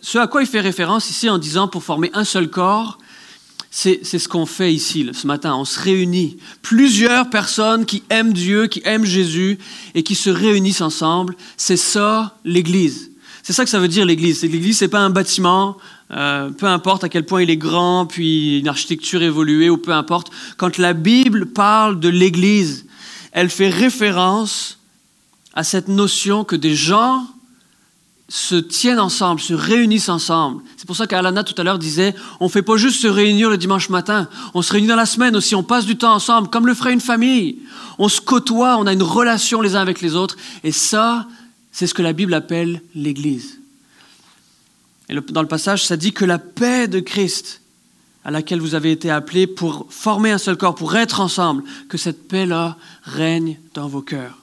[0.00, 2.98] ce à quoi il fait référence ici en disant pour former un seul corps,
[3.76, 5.56] c'est ce qu'on fait ici, ce matin.
[5.56, 6.36] On se réunit.
[6.62, 9.58] Plusieurs personnes qui aiment Dieu, qui aiment Jésus
[9.96, 11.34] et qui se réunissent ensemble.
[11.56, 13.10] C'est ça, l'Église.
[13.42, 14.42] C'est ça que ça veut dire, l'Église.
[14.42, 15.76] L'Église, c'est pas un bâtiment,
[16.12, 19.92] euh, peu importe à quel point il est grand, puis une architecture évoluée, ou peu
[19.92, 20.30] importe.
[20.56, 22.86] Quand la Bible parle de l'Église,
[23.32, 24.78] elle fait référence
[25.52, 27.26] à cette notion que des gens
[28.28, 30.62] se tiennent ensemble, se réunissent ensemble.
[30.76, 33.50] C'est pour ça qu'Alana tout à l'heure disait, on ne fait pas juste se réunir
[33.50, 36.48] le dimanche matin, on se réunit dans la semaine aussi, on passe du temps ensemble,
[36.48, 37.58] comme le ferait une famille.
[37.98, 41.28] On se côtoie, on a une relation les uns avec les autres, et ça,
[41.70, 43.60] c'est ce que la Bible appelle l'Église.
[45.10, 47.60] Et dans le passage, ça dit que la paix de Christ,
[48.24, 51.98] à laquelle vous avez été appelés pour former un seul corps, pour être ensemble, que
[51.98, 54.38] cette paix-là règne dans vos cœurs.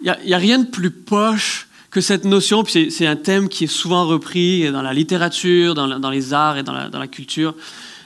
[0.00, 3.48] Il n'y a, a, rien de plus poche que cette notion, puis c'est un thème
[3.48, 7.54] qui est souvent repris dans la littérature, dans, les arts et dans la, culture,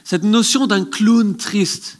[0.05, 1.99] cette notion d'un clown triste.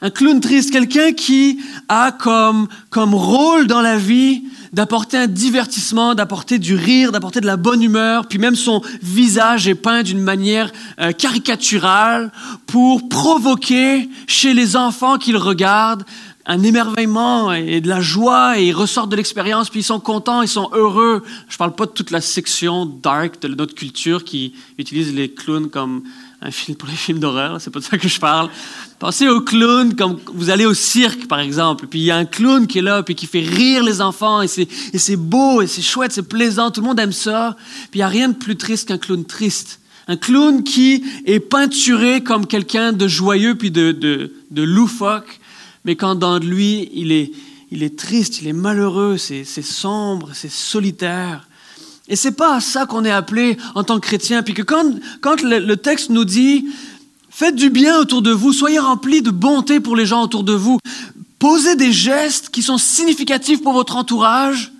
[0.00, 6.60] Un clown triste, quelqu'un qui a comme, rôle dans la vie d'apporter un divertissement, d'apporter
[6.60, 10.70] du rire, d'apporter de la bonne humeur, puis même son visage est peint d'une manière
[11.00, 12.30] euh, caricaturale
[12.68, 16.04] pour provoquer chez les enfants qui le regardent
[16.46, 20.42] un émerveillement et de la joie et ils ressortent de l'expérience puis ils sont contents,
[20.42, 21.22] ils sont heureux.
[21.48, 25.70] Je parle pas de toute la section dark de notre culture qui utilise les clowns
[25.70, 26.02] comme
[26.40, 28.50] un film pour les films d'horreur, c'est pas de ça que je parle.
[28.98, 32.24] Pensez aux clowns comme vous allez au cirque par exemple, puis il y a un
[32.24, 35.82] clown qui est là puis qui fait rire les enfants et c'est beau et c'est
[35.82, 37.56] chouette, c'est plaisant, tout le monde aime ça.
[37.92, 39.78] Puis il y a rien de plus triste qu'un clown triste.
[40.08, 45.38] Un clown qui est peinturé comme quelqu'un de joyeux puis de, de loufoque
[45.84, 47.32] mais quand dans lui, il est,
[47.70, 51.48] il est triste, il est malheureux, c'est sombre, c'est solitaire.
[52.08, 54.42] Et c'est pas à ça qu'on est appelé en tant que chrétien.
[54.42, 54.84] Puis que quand,
[55.20, 56.66] quand le, le, texte nous dit
[57.30, 60.52] faites du bien autour de vous, soyez remplis de bonté pour les gens autour de
[60.52, 60.78] vous,
[61.38, 64.71] posez des gestes qui sont significatifs pour votre entourage,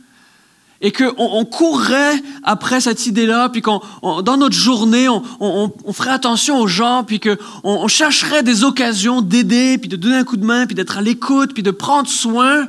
[0.83, 3.81] et qu'on on courrait après cette idée-là, puis qu'on
[4.23, 9.23] dans notre journée, on, on, ferait attention aux gens, puis qu'on on chercherait des occasions
[9.23, 12.09] d'aider, puis de donner un coup de main, puis d'être à l'écoute, puis de prendre
[12.09, 12.69] soin.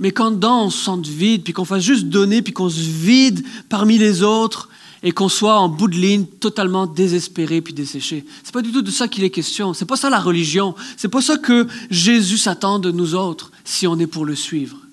[0.00, 2.80] Mais quand dedans on se sente vide, puis qu'on fasse juste donner, puis qu'on se
[2.80, 4.68] vide parmi les autres,
[5.04, 8.24] et qu'on soit en bout de ligne totalement désespéré puis desséché.
[8.42, 9.74] C'est pas du tout de ça qu'il est question.
[9.74, 10.74] C'est pas ça la religion.
[10.96, 14.83] C'est pas ça que Jésus s'attend de nous autres si on est pour le suivre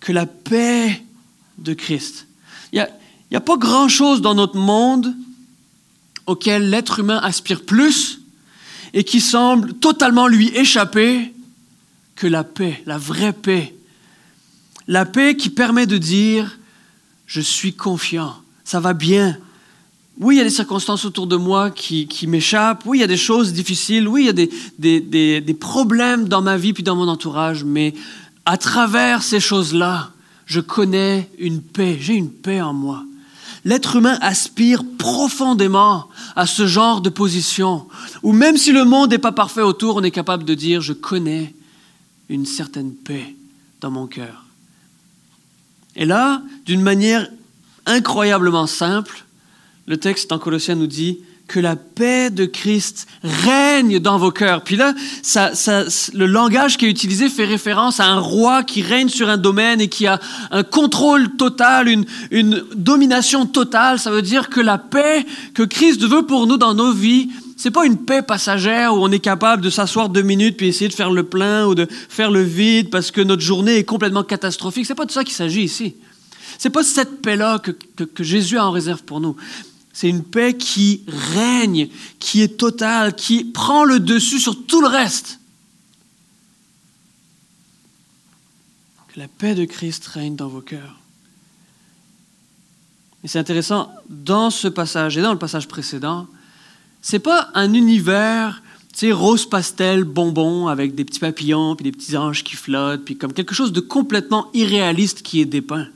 [0.00, 1.02] que la paix
[1.58, 2.26] de Christ.
[2.72, 2.86] Il
[3.30, 5.14] n'y a, pas grand-chose dans notre monde
[6.26, 8.20] auquel l'être humain aspire plus
[8.94, 11.32] et qui semble totalement lui échapper
[12.16, 13.74] que la paix, la vraie paix.
[14.86, 16.58] La paix qui permet de dire,
[17.26, 18.34] je suis confiant,
[18.64, 19.36] ça va bien.
[20.18, 22.82] Oui, il y a des circonstances autour de moi qui, m'échappent.
[22.86, 24.08] Oui, il y a des choses difficiles.
[24.08, 27.62] Oui, il y a des, des, des problèmes dans ma vie puis dans mon entourage.
[27.62, 27.94] Mais
[28.48, 30.10] à travers ces choses-là,
[30.46, 33.04] je connais une paix, j'ai une paix en moi.
[33.66, 37.86] L'être humain aspire profondément à ce genre de position,
[38.22, 40.94] où même si le monde n'est pas parfait autour, on est capable de dire, je
[40.94, 41.54] connais
[42.30, 43.36] une certaine paix
[43.82, 44.46] dans mon cœur.
[45.94, 47.28] Et là, d'une manière
[47.84, 49.26] incroyablement simple,
[49.86, 54.62] le texte en Colossiens nous dit, que la paix de Christ règne dans vos cœurs.
[54.62, 54.92] Puis là,
[56.14, 59.80] le langage qui est utilisé fait référence à un roi qui règne sur un domaine
[59.80, 63.98] et qui a un contrôle total, une, domination totale.
[63.98, 67.70] Ça veut dire que la paix que Christ veut pour nous dans nos vies, c'est
[67.70, 70.94] pas une paix passagère où on est capable de s'asseoir deux minutes puis essayer de
[70.94, 74.84] faire le plein ou de faire le vide parce que notre journée est complètement catastrophique.
[74.86, 75.94] C'est pas de ça qu'il s'agit ici.
[76.58, 79.36] C'est pas cette paix-là que, que, Jésus a en réserve pour nous.
[80.00, 81.88] C'est une paix qui règne,
[82.20, 85.40] qui est totale, qui prend le dessus sur tout le reste.
[89.08, 91.00] Que la paix de Christ règne dans vos cœurs.
[93.24, 96.28] Et c'est intéressant, dans ce passage et dans le passage précédent,
[97.02, 101.90] c'est pas un univers, tu sais, rose pastel, bonbon, avec des petits papillons, puis des
[101.90, 105.88] petits anges qui flottent, puis comme quelque chose de complètement irréaliste qui est dépeint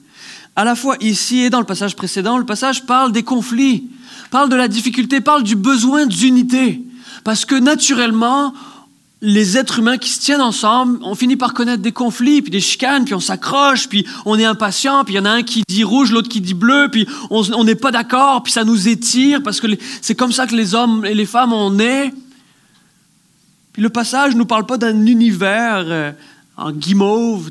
[0.57, 3.85] à la fois ici et dans le passage précédent, le passage parle des conflits,
[4.31, 6.81] parle de la difficulté, parle du besoin d'unité.
[7.25, 8.53] Parce que naturellement,
[9.23, 12.61] les êtres humains qui se tiennent ensemble, on finit par connaître des conflits, puis des
[12.61, 15.63] chicanes, puis on s'accroche, puis on est impatient, puis il y en a un qui
[15.69, 19.43] dit rouge, l'autre qui dit bleu, puis on n'est pas d'accord, puis ça nous étire,
[19.43, 19.69] parce que
[20.01, 22.13] c'est comme ça que les hommes et les femmes, on est.
[23.73, 26.13] Puis le passage ne nous parle pas d'un univers euh,
[26.57, 27.51] en guimauve,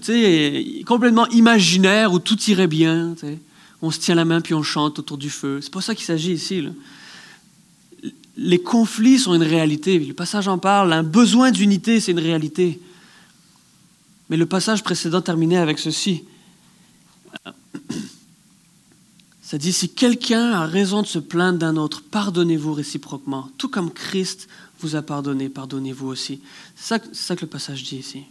[0.86, 3.16] complètement imaginaire où tout irait bien.
[3.82, 5.60] On se tient la main puis on chante autour du feu.
[5.62, 6.64] C'est pas ça qu'il s'agit ici.
[8.38, 10.00] Les conflits sont une réalité.
[10.00, 10.94] Le passage en parle.
[10.94, 12.80] Un besoin d'unité, c'est une réalité.
[14.30, 16.24] Mais le passage précédent terminait avec ceci.
[19.44, 23.50] Ça dit, si quelqu'un a raison de se plaindre d'un autre, pardonnez-vous réciproquement.
[23.58, 24.48] Tout comme Christ
[24.80, 26.40] vous a pardonné, pardonnez-vous aussi.
[26.78, 28.24] C'est ça, ça que le passage dit ici.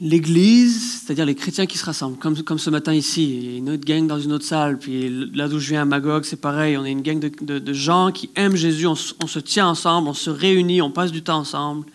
[0.00, 3.58] l'Église, c'est-à-dire les chrétiens qui se rassemblent, comme, comme ce matin ici, il y a
[3.58, 6.40] une autre gang dans une autre salle, puis là d'où je viens à Magog, c'est
[6.40, 10.08] pareil, on est une gang de, de, gens qui aiment Jésus, on, se tient ensemble,
[10.08, 11.86] on se réunit, on passe du temps ensemble.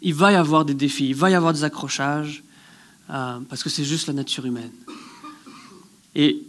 [0.00, 2.42] Il va y avoir des défis, il va y avoir des accrochages,
[3.10, 4.70] euh, parce que c'est juste la nature humaine.
[6.14, 6.42] Et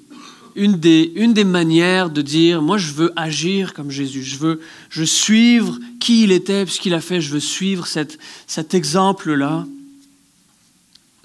[0.56, 4.62] une des, une des manières de dire, moi je veux agir comme Jésus, je veux,
[4.90, 9.66] je suivre qui il était, ce qu'il a fait, je veux suivre cet exemple-là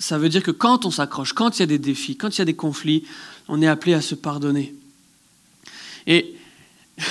[0.05, 2.39] ça veut dire que quand on s'accroche, quand il y a des défis, quand il
[2.39, 3.05] y a des conflits,
[3.49, 4.75] on est appelé à se pardonner.
[6.07, 6.35] Et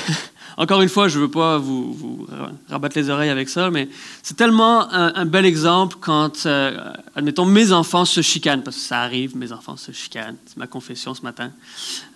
[0.55, 2.27] Encore une fois, je ne veux pas vous,
[2.69, 3.89] rabattre les oreilles avec ça, mais
[4.21, 6.77] c'est tellement un, bel exemple quand, euh,
[7.15, 10.67] admettons, mes enfants se chicanent, parce que ça arrive, mes enfants se chicanent, c'est ma
[10.67, 11.51] confession ce matin.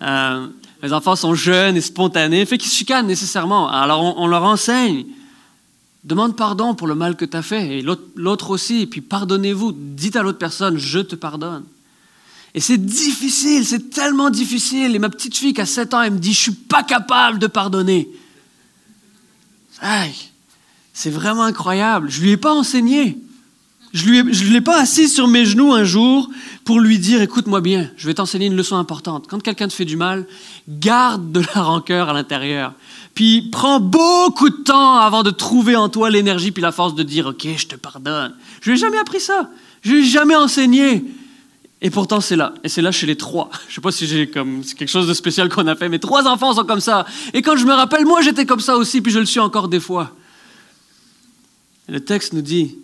[0.04, 0.46] Euh,
[0.84, 3.70] mes enfants sont jeunes et spontanés, fait qu'ils se chicanent nécessairement.
[3.70, 5.08] Alors on leur enseigne,
[6.04, 9.74] demande pardon pour le mal que tu as fait, et l'autre aussi, et puis pardonnez-vous,
[9.74, 11.64] dites à l'autre personne, je te pardonne.
[12.58, 14.96] Et c'est difficile, c'est tellement difficile.
[14.96, 17.38] Et ma petite fille qui a 7 ans, elle me dit, je suis pas capable
[17.38, 18.10] de pardonner.
[20.92, 22.10] c'est vraiment incroyable.
[22.10, 23.18] Je lui ai pas enseigné.
[23.94, 26.30] Je ne l'ai pas assis sur mes genoux un jour
[26.66, 29.28] pour lui dire, écoute-moi bien, je vais t'enseigner une leçon importante.
[29.30, 30.26] Quand quelqu'un te fait du mal,
[30.68, 32.74] garde de la rancœur à l'intérieur.
[33.18, 37.02] Puis prends beaucoup de temps avant de trouver en toi l'énergie puis la force de
[37.02, 38.36] dire, ok, je te pardonne.
[38.62, 39.50] Je lui ai jamais appris ça.
[39.82, 41.04] Je lui ai jamais enseigné.
[41.82, 42.54] Et pourtant, c'est là.
[42.64, 43.50] Et c'est là chez les trois.
[43.70, 45.98] Je sais pas si j'ai comme, c'est quelque chose de spécial qu'on a fait, mais
[45.98, 47.08] trois enfants sont comme ça.
[47.34, 49.68] Et quand je me rappelle, moi, j'étais comme ça aussi, puis je le suis encore
[49.68, 50.16] des fois.
[51.88, 52.76] le texte nous dit,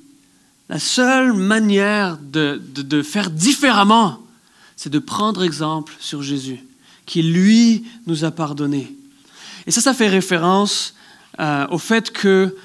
[0.67, 4.17] la seule manière de, de, faire différemment,
[4.77, 6.65] c'est de prendre exemple sur Jésus,
[7.05, 8.95] qui lui nous a pardonné.
[9.67, 10.93] Et ça, ça fait référence
[11.39, 12.55] euh, au fait que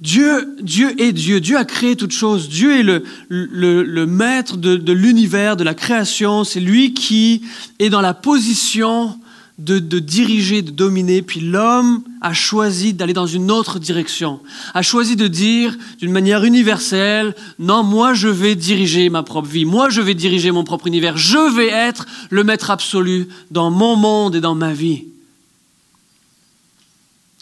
[0.00, 1.40] Dieu, Dieu est Dieu.
[1.40, 2.48] Dieu a créé toute chose.
[2.48, 6.44] Dieu est le, le, maître de, de l'univers, de la création.
[6.44, 7.42] C'est lui qui
[7.78, 9.18] est dans la position
[9.58, 11.22] de, de, diriger, de dominer.
[11.22, 14.40] Puis l'homme a choisi d'aller dans une autre direction.
[14.74, 19.64] A choisi de dire d'une manière universelle, non, moi je vais diriger ma propre vie.
[19.64, 21.16] Moi je vais diriger mon propre univers.
[21.16, 25.04] Je vais être le maître absolu dans mon monde et dans ma vie.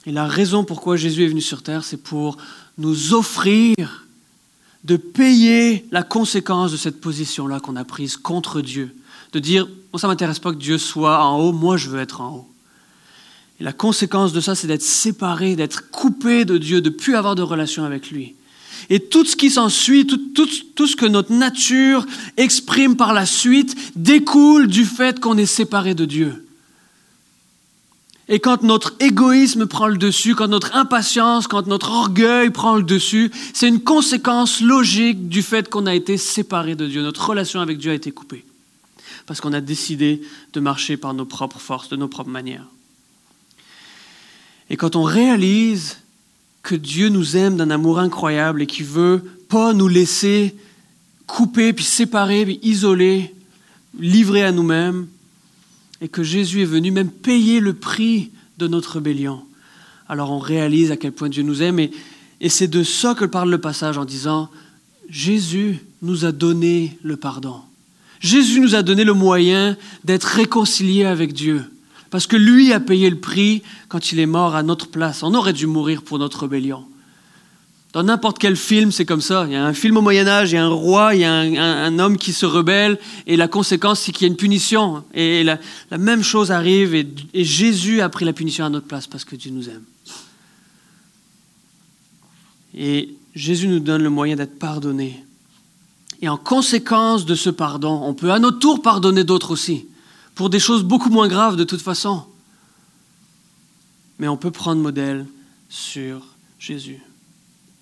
[0.06, 2.36] Et la raison pourquoi Jésus est venu sur terre, c'est pour
[2.78, 4.06] nous offrir
[4.84, 8.94] de payer la conséquence de cette position-là qu'on a prise contre Dieu.
[9.32, 12.00] De dire, moi ça ne m'intéresse pas que Dieu soit en haut, moi je veux
[12.00, 12.48] être en haut.
[13.60, 17.14] Et la conséquence de ça, c'est d'être séparé, d'être coupé de Dieu, de ne plus
[17.14, 18.34] avoir de relation avec lui.
[18.90, 22.04] Et tout ce qui s'ensuit, tout, tout, tout, ce que notre nature
[22.36, 26.44] exprime par la suite, découle du fait qu'on est séparé de Dieu.
[28.28, 32.82] Et quand notre égoïsme prend le dessus, quand notre impatience, quand notre orgueil prend le
[32.84, 37.02] dessus, c'est une conséquence logique du fait qu'on a été séparé de Dieu.
[37.02, 38.44] Notre relation avec Dieu a été coupée.
[39.26, 42.66] Parce qu'on a décidé de marcher par nos propres forces, de nos propres manières.
[44.70, 45.98] Et quand on réalise
[46.62, 50.54] que Dieu nous aime d'un amour incroyable et qu'il veut pas nous laisser
[51.26, 53.34] couper, puis séparer, puis isoler,
[53.98, 55.08] livrer à nous-mêmes,
[56.02, 59.40] et que Jésus est venu même payer le prix de notre rébellion.
[60.08, 61.90] Alors on réalise à quel point Dieu nous aime et,
[62.48, 64.50] c'est de ça que parle le passage en disant
[65.08, 67.54] Jésus nous a donné le pardon.
[68.18, 71.64] Jésus nous a donné le moyen d'être réconciliés avec Dieu.
[72.10, 75.22] Parce que lui a payé le prix quand il est mort à notre place.
[75.22, 76.84] On aurait dû mourir pour notre rébellion.
[77.92, 79.44] Dans n'importe quel film, c'est comme ça.
[79.46, 81.24] Il y a un film au Moyen Âge, il y a un roi, il y
[81.24, 85.04] a un, homme qui se rebelle, et la conséquence, c'est qu'il y a une punition.
[85.12, 85.58] Et la,
[85.98, 89.36] même chose arrive, et, et, Jésus a pris la punition à notre place parce que
[89.36, 89.84] Dieu nous aime.
[92.74, 95.22] Et Jésus nous donne le moyen d'être pardonné.
[96.22, 99.86] Et en conséquence de ce pardon, on peut à notre tour pardonner d'autres aussi,
[100.34, 102.22] pour des choses beaucoup moins graves de toute façon.
[104.18, 105.26] Mais on peut prendre modèle
[105.68, 106.22] sur
[106.58, 107.02] Jésus.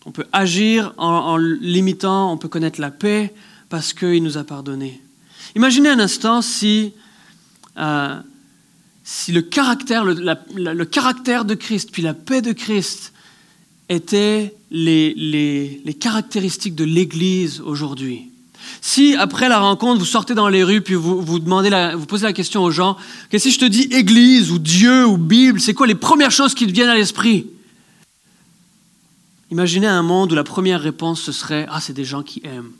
[0.06, 3.34] On peut agir en, limitant, on peut connaître la paix
[3.68, 5.00] parce qu'il nous a pardonné.
[5.56, 6.92] Imaginez un instant si,
[7.78, 8.18] euh,
[9.04, 13.12] si le, caractère, le, caractère de Christ, puis la paix de Christ
[13.88, 18.30] étaient les, les, les caractéristiques de l'Église aujourd'hui.
[18.80, 22.06] Si après la rencontre, vous sortez dans les rues puis vous, vous, demandez la, vous
[22.06, 22.96] posez la question aux gens,
[23.30, 26.54] que si je te dis Église ou Dieu ou Bible, c'est quoi les premières choses
[26.54, 27.46] qui te viennent à l'esprit?
[29.50, 32.72] Imaginez un monde où la première réponse, ce serait Ah, c'est des gens qui aiment.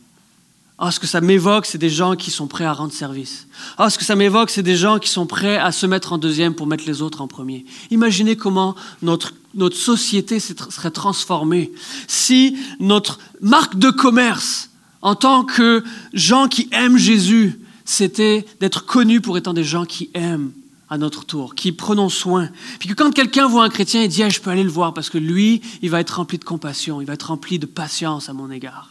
[0.78, 3.46] Ah, ce que ça m'évoque, c'est des gens qui sont prêts à rendre service.
[3.76, 6.18] Ah, ce que ça m'évoque, c'est des gens qui sont prêts à se mettre en
[6.18, 7.66] deuxième pour mettre les autres en premier.
[7.90, 11.70] Imaginez comment notre, notre société serait transformée
[12.06, 14.70] si notre marque de commerce,
[15.02, 20.08] en tant que gens qui aiment Jésus, c'était d'être connus pour étant des gens qui
[20.14, 20.52] aiment
[20.90, 22.50] à notre tour, qui prenons soin.
[22.80, 25.08] Puis que quand quelqu'un voit un chrétien, il dit Je peux aller le voir parce
[25.08, 28.32] que lui, il va être rempli de compassion, il va être rempli de patience à
[28.32, 28.90] mon égard.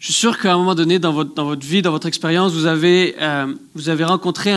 [0.00, 2.52] Je suis sûr qu'à un moment donné, dans votre, dans votre vie, dans votre expérience,
[2.54, 4.50] vous avez, euh, vous avez rencontré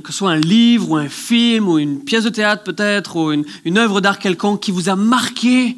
[0.00, 3.32] que ce soit un livre ou un film ou une pièce de théâtre peut-être ou
[3.32, 5.76] une, une œuvre d'art quelconque qui vous a marqué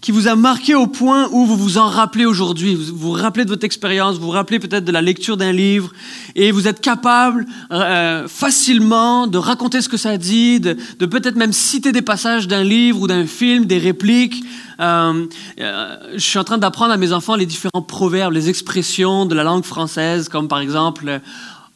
[0.00, 2.74] qui vous a marqué au point où vous vous en rappelez aujourd'hui.
[2.74, 5.92] Vous vous rappelez de votre expérience, vous vous rappelez peut-être de la lecture d'un livre,
[6.34, 10.74] et vous êtes capable euh, facilement de raconter ce que ça dit, de,
[11.06, 14.44] peut-être même citer des passages d'un livre ou d'un film, des répliques.
[14.80, 15.26] Euh,
[15.60, 19.34] euh, je suis en train d'apprendre à mes enfants les différents proverbes, les expressions de
[19.34, 21.20] la langue française, comme par exemple,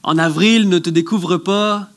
[0.03, 1.89] en avril, ne te découvre pas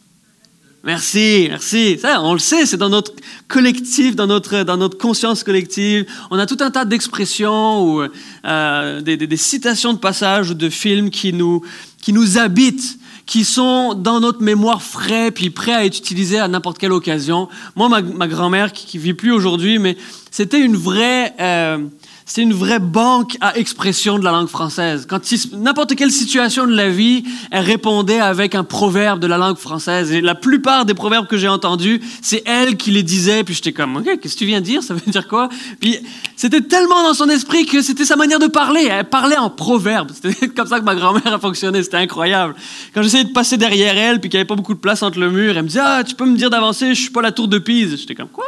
[0.86, 1.98] Merci, merci.
[2.00, 3.12] Ça, on le sait, c'est dans notre
[3.48, 6.06] collectif, dans notre, dans notre conscience collective.
[6.30, 8.04] On a tout un tas d'expressions ou
[8.46, 11.64] euh, des, citations de passages ou de films qui nous,
[12.04, 16.48] qui nous habitent, qui sont dans notre mémoire frais, puis prêts à être utilisés à
[16.48, 17.50] n'importe quelle occasion.
[17.76, 19.98] Moi, ma, ma grand-mère, qui, qui vit plus aujourd'hui, mais
[20.30, 21.34] c'était une vraie...
[21.40, 21.80] Euh,
[22.28, 25.06] c'est une vraie banque à expression de la langue française.
[25.08, 25.22] Quand
[25.54, 30.12] n'importe quelle situation de la vie, elle répondait avec un proverbe de la langue française.
[30.12, 33.44] Et la plupart des proverbes que j'ai entendus, c'est elle qui les disait.
[33.44, 34.82] Puis j'étais comme, ok, qu'est-ce que tu viens de dire?
[34.82, 35.50] Ça veut dire quoi?
[35.80, 36.00] Puis
[36.36, 38.88] c'était tellement dans son esprit que c'était sa manière de parler.
[38.90, 40.10] Elle parlait en proverbe.
[40.20, 41.84] C'était comme ça que ma grand-mère a fonctionné.
[41.84, 42.56] C'était incroyable.
[42.96, 45.20] Quand j'essayais de passer derrière elle, puis qu'il n'y avait pas beaucoup de place entre
[45.20, 47.32] le mur, elle me disait, ah, tu peux me dire d'avancer Je suis pas la
[47.32, 47.96] tour de Pise.
[48.00, 48.46] J'étais comme, quoi?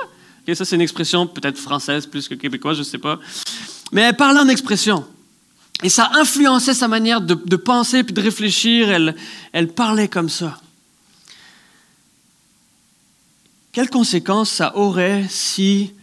[0.55, 3.19] Ça, c'est une expression peut-être française plus que québécoise, je ne sais pas.
[3.91, 5.05] Mais elle parlait en expression.
[5.83, 8.89] Et ça influençait sa manière de, de penser puis de réfléchir.
[8.89, 9.15] Elle,
[9.51, 10.59] elle parlait comme ça.
[13.71, 15.93] Quelles conséquences ça aurait si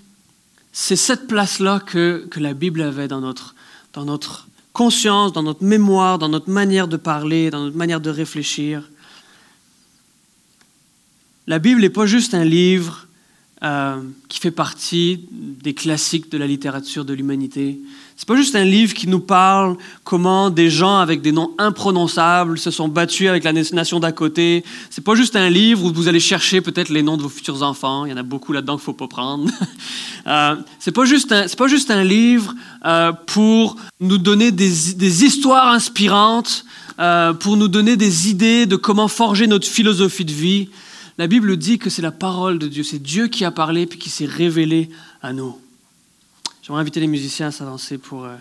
[0.72, 3.54] c'est cette place-là que, que la Bible avait dans notre,
[3.94, 8.10] dans notre conscience, dans notre mémoire, dans notre manière de parler, dans notre manière de
[8.10, 8.90] réfléchir?
[11.46, 13.03] La Bible n'est pas juste un livre
[13.64, 13.96] euh,
[14.28, 17.78] qui fait partie des classiques de la littérature de l'humanité.
[18.16, 22.58] C'est pas juste un livre qui nous parle comment des gens avec des noms imprononçables
[22.58, 24.64] se sont battus avec la nation d'à côté.
[24.90, 27.62] C'est pas juste un livre où vous allez chercher peut-être les noms de vos futurs
[27.62, 28.04] enfants.
[28.04, 29.50] Il y en a beaucoup là-dedans qu'il faut pas prendre.
[30.26, 32.54] euh, c'est pas juste un, livre
[32.84, 36.64] euh, pour nous donner des, des histoires inspirantes,
[37.00, 40.68] euh, pour nous donner des idées de comment forger notre philosophie de vie.
[41.16, 43.98] La Bible dit que c'est la parole de Dieu, c'est Dieu qui a parlé puis
[43.98, 44.90] qui s'est révélé
[45.22, 45.56] à nous.
[46.62, 48.36] J'aimerais inviter les musiciens à s'avancer pour, euh,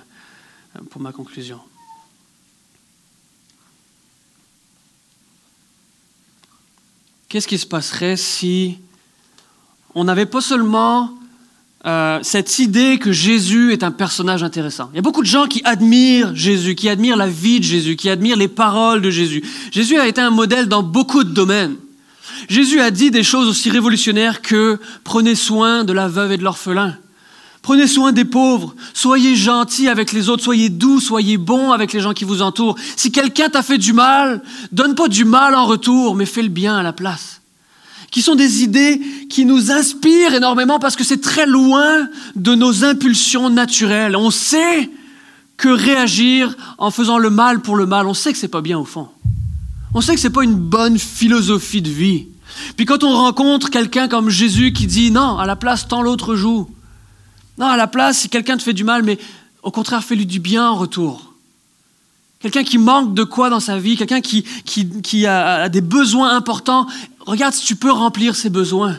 [0.90, 1.60] pour ma conclusion.
[7.30, 8.78] Qu'est-ce qui se passerait si
[9.94, 11.12] on n'avait pas seulement
[11.86, 14.90] euh, cette idée que Jésus est un personnage intéressant?
[14.94, 17.96] Il y a beaucoup de gens qui admirent Jésus, qui admirent la vie de Jésus,
[17.96, 19.44] qui admirent les paroles de Jésus.
[19.72, 21.76] Jésus a été un modèle dans beaucoup de domaines.
[22.50, 26.44] Jésus a dit des choses aussi révolutionnaires que prenez soin de la veuve et de
[26.44, 26.98] l'orphelin.
[27.64, 32.02] Prenez soin des pauvres, soyez gentils avec les autres, soyez doux, soyez bons avec les
[32.02, 32.76] gens qui vous entourent.
[32.98, 34.42] Si quelqu'un t'a fait du mal,
[34.74, 37.40] donne pas du mal en retour, mais fais le bien à la place.
[38.12, 42.84] Qui sont des idées qui nous inspirent énormément parce que c'est très loin de nos
[42.84, 44.18] impulsions naturelles.
[44.18, 44.90] On sait
[45.56, 48.78] que réagir en faisant le mal pour le mal, on sait que c'est pas bien
[48.78, 49.08] au fond.
[49.94, 52.28] On sait que c'est pas une bonne philosophie de vie.
[52.76, 56.36] Puis quand on rencontre quelqu'un comme Jésus qui dit non, à la place, tant l'autre
[56.36, 56.70] joue.
[57.58, 59.20] Non, à la place, si quelqu'un te fait du mal, mais
[59.62, 61.34] au contraire, fais-lui du bien en retour.
[62.40, 66.88] Quelqu'un qui manque de quoi dans sa vie, quelqu'un qui, qui, a, des besoins importants,
[67.26, 68.98] regarde si tu peux remplir ses besoins.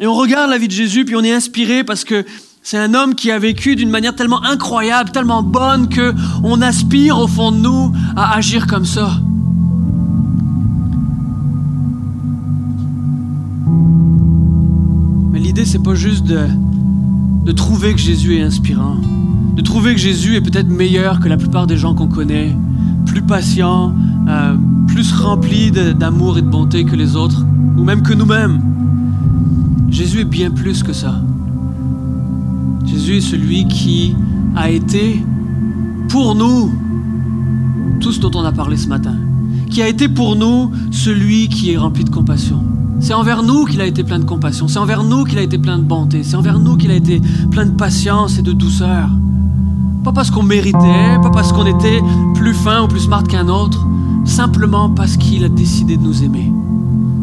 [0.00, 2.26] Et on regarde la vie de Jésus, puis on est inspiré parce que
[2.62, 6.12] c'est un homme qui a vécu d'une manière tellement incroyable, tellement bonne, que
[6.42, 9.12] on aspire au fond de nous à agir comme ça.
[15.54, 16.48] L'idée, c'est pas juste de,
[17.44, 18.96] de trouver que Jésus est inspirant,
[19.54, 22.56] de trouver que Jésus est peut-être meilleur que la plupart des gens qu'on connaît,
[23.06, 23.94] plus patient,
[24.26, 24.56] euh,
[24.88, 27.46] plus rempli d'amour et de bonté que les autres,
[27.76, 28.60] ou même que nous-mêmes.
[29.90, 31.22] Jésus est bien plus que ça.
[32.84, 34.16] Jésus est celui qui
[34.56, 35.24] a été
[36.08, 36.72] pour nous
[38.00, 39.14] tout ce dont on a parlé ce matin,
[39.70, 42.60] qui a été pour nous celui qui est rempli de compassion.
[43.00, 45.58] C'est envers nous qu'il a été plein de compassion, c'est envers nous qu'il a été
[45.58, 47.20] plein de bonté, c'est envers nous qu'il a été
[47.50, 49.08] plein de patience et de douceur.
[50.04, 52.00] Pas parce qu'on méritait, pas parce qu'on était
[52.34, 53.86] plus fin ou plus smart qu'un autre,
[54.24, 56.52] simplement parce qu'il a décidé de nous aimer.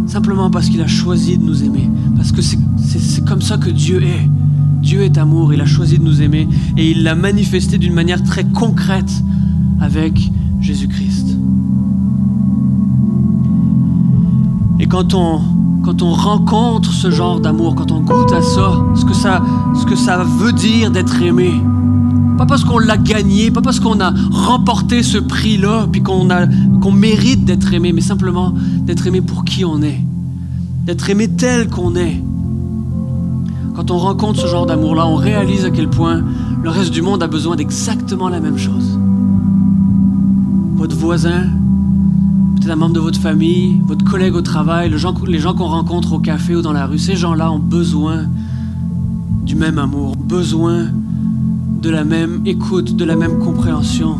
[0.07, 1.89] Simplement parce qu'il a choisi de nous aimer.
[2.17, 4.29] Parce que c'est comme ça que Dieu est.
[4.81, 8.23] Dieu est amour, il a choisi de nous aimer et il l'a manifesté d'une manière
[8.23, 9.11] très concrète
[9.79, 11.37] avec Jésus-Christ.
[14.79, 15.39] Et quand on
[15.83, 19.41] quand on rencontre ce genre d'amour, quand on goûte à ça, ce que ça,
[19.79, 21.53] ce que ça veut dire d'être aimé.
[22.37, 26.27] Pas parce qu'on l'a gagné, pas parce qu'on a remporté ce prix-là, puis qu'on
[26.81, 28.53] qu'on mérite d'être aimé, mais simplement
[28.85, 30.01] d'être aimé pour qui on est,
[30.85, 32.21] d'être aimé tel qu'on est.
[33.75, 36.21] quand on rencontre ce genre d'amour-là, on réalise à quel point
[36.63, 38.99] le reste du monde a besoin d'exactement la même chose.
[40.75, 41.45] Votre voisin,
[42.69, 46.13] un membre de votre famille, votre collègue au travail, les gens, les gens qu'on rencontre
[46.13, 48.25] au café ou dans la rue, ces gens-là ont besoin
[49.43, 50.87] du même amour, besoin
[51.81, 54.17] de la même écoute, de la même compréhension,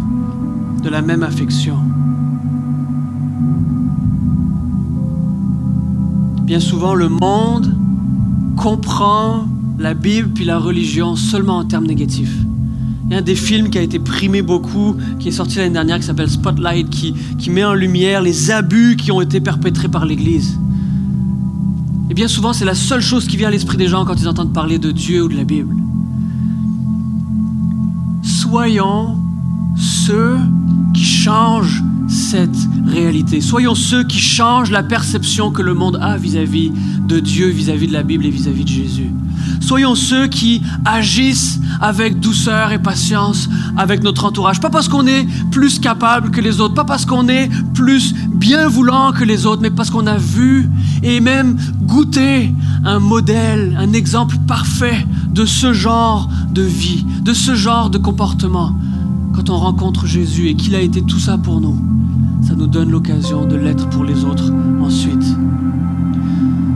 [0.82, 1.76] de la même affection.
[6.44, 7.76] Bien souvent, le monde
[8.58, 9.46] comprend
[9.78, 12.36] la Bible puis la religion seulement en termes négatifs.
[13.12, 15.74] Il y a un des films qui a été primé beaucoup, qui est sorti l'année
[15.74, 19.90] dernière, qui s'appelle Spotlight, qui, qui met en lumière les abus qui ont été perpétrés
[19.90, 20.58] par l'Église.
[22.10, 24.30] Et bien souvent, c'est la seule chose qui vient à l'esprit des gens quand ils
[24.30, 25.76] entendent parler de Dieu ou de la Bible.
[28.24, 29.18] Soyons
[29.76, 30.38] ceux
[30.94, 33.42] qui changent cette réalité.
[33.42, 36.72] Soyons ceux qui changent la perception que le monde a vis-à-vis
[37.10, 39.12] de Dieu, vis-à-vis de la Bible et vis-à-vis de Jésus.
[39.72, 43.48] Soyons ceux qui agissent avec douceur et patience
[43.78, 44.60] avec notre entourage.
[44.60, 48.68] Pas parce qu'on est plus capable que les autres, pas parce qu'on est plus bien
[48.68, 50.70] voulant que les autres, mais parce qu'on a vu
[51.04, 52.54] et même goûté
[52.84, 58.76] un modèle, un exemple parfait de ce genre de vie, de ce genre de comportement.
[59.34, 61.80] Quand on rencontre Jésus et qu'il a été tout ça pour nous,
[62.42, 64.52] ça nous donne l'occasion de l'être pour les autres
[64.82, 65.38] ensuite.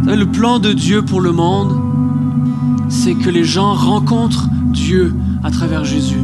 [0.06, 1.76] le plan de Dieu pour le monde,
[2.90, 5.14] c'est que les gens rencontrent Dieu
[5.44, 6.22] à travers Jésus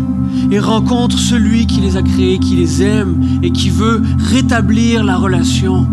[0.52, 5.18] et rencontrent celui qui les a créés, qui les aime et qui veut rétablir la
[5.18, 5.88] relation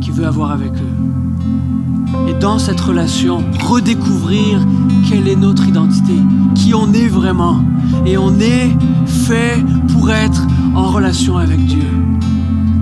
[0.00, 2.28] qu'il veut avoir avec eux.
[2.28, 4.60] Et dans cette relation, redécouvrir
[5.08, 6.14] quelle est notre identité,
[6.54, 7.60] qui on est vraiment.
[8.06, 8.70] Et on est
[9.06, 9.62] fait
[9.92, 11.82] pour être en relation avec Dieu.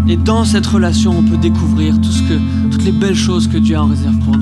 [0.09, 3.87] Et dans cette relation, on peut découvrir toutes les belles choses que Dieu a en
[3.87, 4.42] réserve pour nous.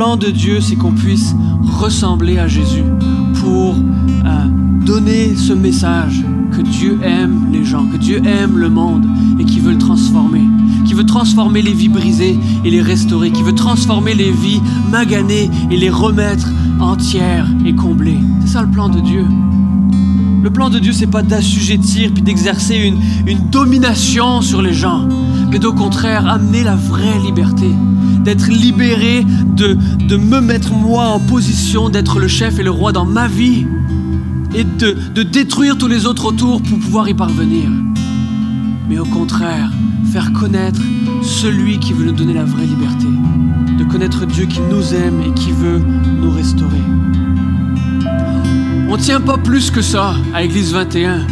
[0.00, 1.34] Plan de Dieu, c'est qu'on puisse
[1.78, 2.84] ressembler à Jésus
[3.34, 4.46] pour euh,
[4.86, 9.06] donner ce message que Dieu aime les gens, que Dieu aime le monde
[9.38, 10.40] et qui veut le transformer,
[10.86, 15.50] qui veut transformer les vies brisées et les restaurer, qui veut transformer les vies maganées
[15.70, 16.48] et les remettre
[16.80, 18.20] entières et comblées.
[18.40, 19.26] C'est ça le plan de Dieu.
[20.42, 22.96] Le plan de Dieu, c'est pas d'assujettir puis d'exercer une,
[23.26, 25.06] une domination sur les gens,
[25.50, 27.68] mais au contraire, amener la vraie liberté,
[28.24, 29.24] d'être libéré,
[29.56, 29.76] de,
[30.16, 33.66] me mettre moi en position d'être le chef et le roi dans ma vie
[34.54, 37.70] et de, détruire tous les autres autour pour pouvoir y parvenir.
[38.88, 39.70] Mais au contraire,
[40.12, 40.80] faire connaître
[41.22, 43.06] celui qui veut nous donner la vraie liberté,
[43.78, 45.80] de connaître Dieu qui nous aime et qui veut
[46.20, 46.82] nous restaurer.
[48.88, 51.26] On ne tient pas plus que ça à Église 21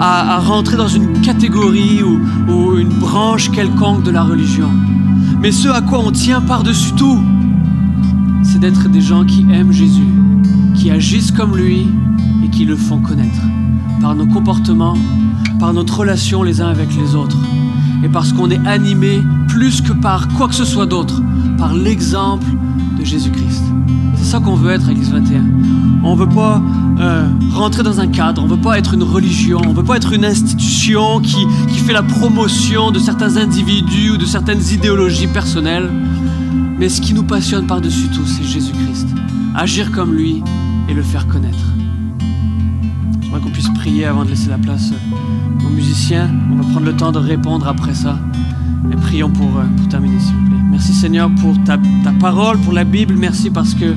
[0.00, 4.70] à, rentrer dans une catégorie ou une branche quelconque de la religion.
[5.40, 7.18] Mais ce à quoi on tient par-dessus tout,
[8.42, 10.08] c'est d'être des gens qui aiment Jésus,
[10.74, 11.86] qui agissent comme lui
[12.44, 13.40] et qui le font connaître
[14.00, 14.96] par nos comportements,
[15.58, 17.38] par notre relation les uns avec les autres
[18.02, 21.22] et parce qu'on est animé plus que par quoi que ce soit d'autre,
[21.56, 22.46] par l'exemple
[22.98, 23.64] de Jésus-Christ.
[24.16, 25.44] C'est ça qu'on veut être à l'Église 21.
[26.02, 26.62] On ne veut pas
[27.00, 29.84] euh, rentrer dans un cadre, on ne veut pas être une religion, on ne veut
[29.84, 34.62] pas être une institution qui, qui fait la promotion de certains individus ou de certaines
[34.72, 35.90] idéologies personnelles.
[36.78, 39.08] Mais ce qui nous passionne par-dessus tout, c'est Jésus-Christ.
[39.54, 40.42] Agir comme lui
[40.88, 41.72] et le faire connaître.
[43.22, 44.92] J'aimerais qu'on puisse prier avant de laisser la place
[45.64, 46.28] aux musiciens.
[46.52, 48.18] On va prendre le temps de répondre après ça.
[48.92, 50.62] Et prions pour, euh, pour terminer, s'il vous plaît.
[50.70, 53.14] Merci Seigneur pour ta, ta parole, pour la Bible.
[53.18, 53.94] Merci parce que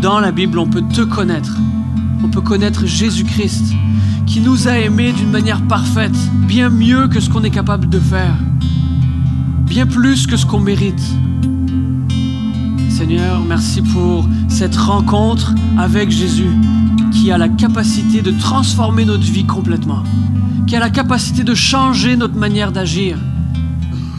[0.00, 1.56] dans la Bible, on peut te connaître
[2.22, 3.74] on peut connaître Jésus-Christ,
[4.26, 6.16] qui nous a aimés d'une manière parfaite,
[6.46, 8.36] bien mieux que ce qu'on est capable de faire,
[9.66, 11.02] bien plus que ce qu'on mérite.
[12.90, 16.50] Seigneur, merci pour cette rencontre avec Jésus,
[17.12, 20.02] qui a la capacité de transformer notre vie complètement,
[20.66, 23.18] qui a la capacité de changer notre manière d'agir,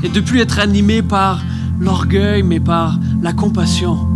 [0.02, 1.42] et de plus être animé par
[1.80, 4.09] l'orgueil, mais par la compassion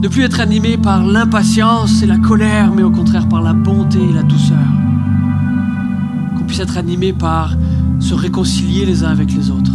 [0.00, 3.98] ne plus être animé par l'impatience et la colère, mais au contraire par la bonté
[3.98, 4.56] et la douceur.
[6.36, 7.54] Qu'on puisse être animé par
[7.98, 9.74] se réconcilier les uns avec les autres,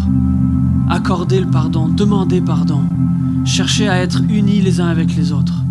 [0.89, 2.81] accorder le pardon, demander pardon,
[3.45, 5.61] chercher à être unis les uns avec les autres.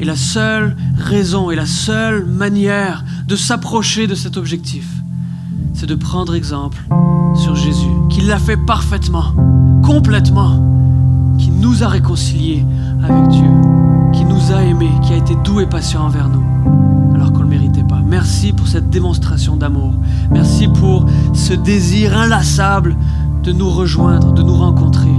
[0.00, 4.88] Et la seule raison et la seule manière de s'approcher de cet objectif,
[5.74, 6.82] c'est de prendre exemple
[7.36, 9.32] sur Jésus, qui l'a fait parfaitement,
[9.84, 10.60] complètement,
[11.38, 12.64] qui nous a réconciliés
[13.02, 13.75] avec Dieu
[14.46, 16.42] nous a aimés, qui a été doux et patient envers nous,
[17.14, 18.00] alors qu'on ne le méritait pas.
[18.04, 19.92] Merci pour cette démonstration d'amour.
[20.30, 22.96] Merci pour ce désir inlassable
[23.42, 25.14] de nous rejoindre, de nous rencontrer.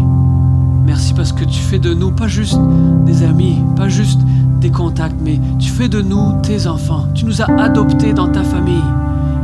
[0.85, 2.59] Merci parce que tu fais de nous pas juste
[3.05, 4.21] des amis, pas juste
[4.61, 7.05] des contacts, mais tu fais de nous tes enfants.
[7.13, 8.83] Tu nous as adoptés dans ta famille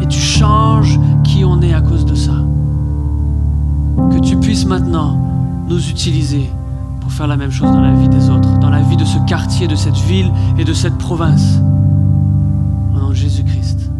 [0.02, 2.36] et tu changes qui on est à cause de ça.
[4.12, 5.20] Que tu puisses maintenant
[5.68, 6.50] nous utiliser
[7.14, 9.68] faire la même chose dans la vie des autres, dans la vie de ce quartier,
[9.68, 11.60] de cette ville et de cette province.
[12.96, 13.93] Au nom de Jésus-Christ.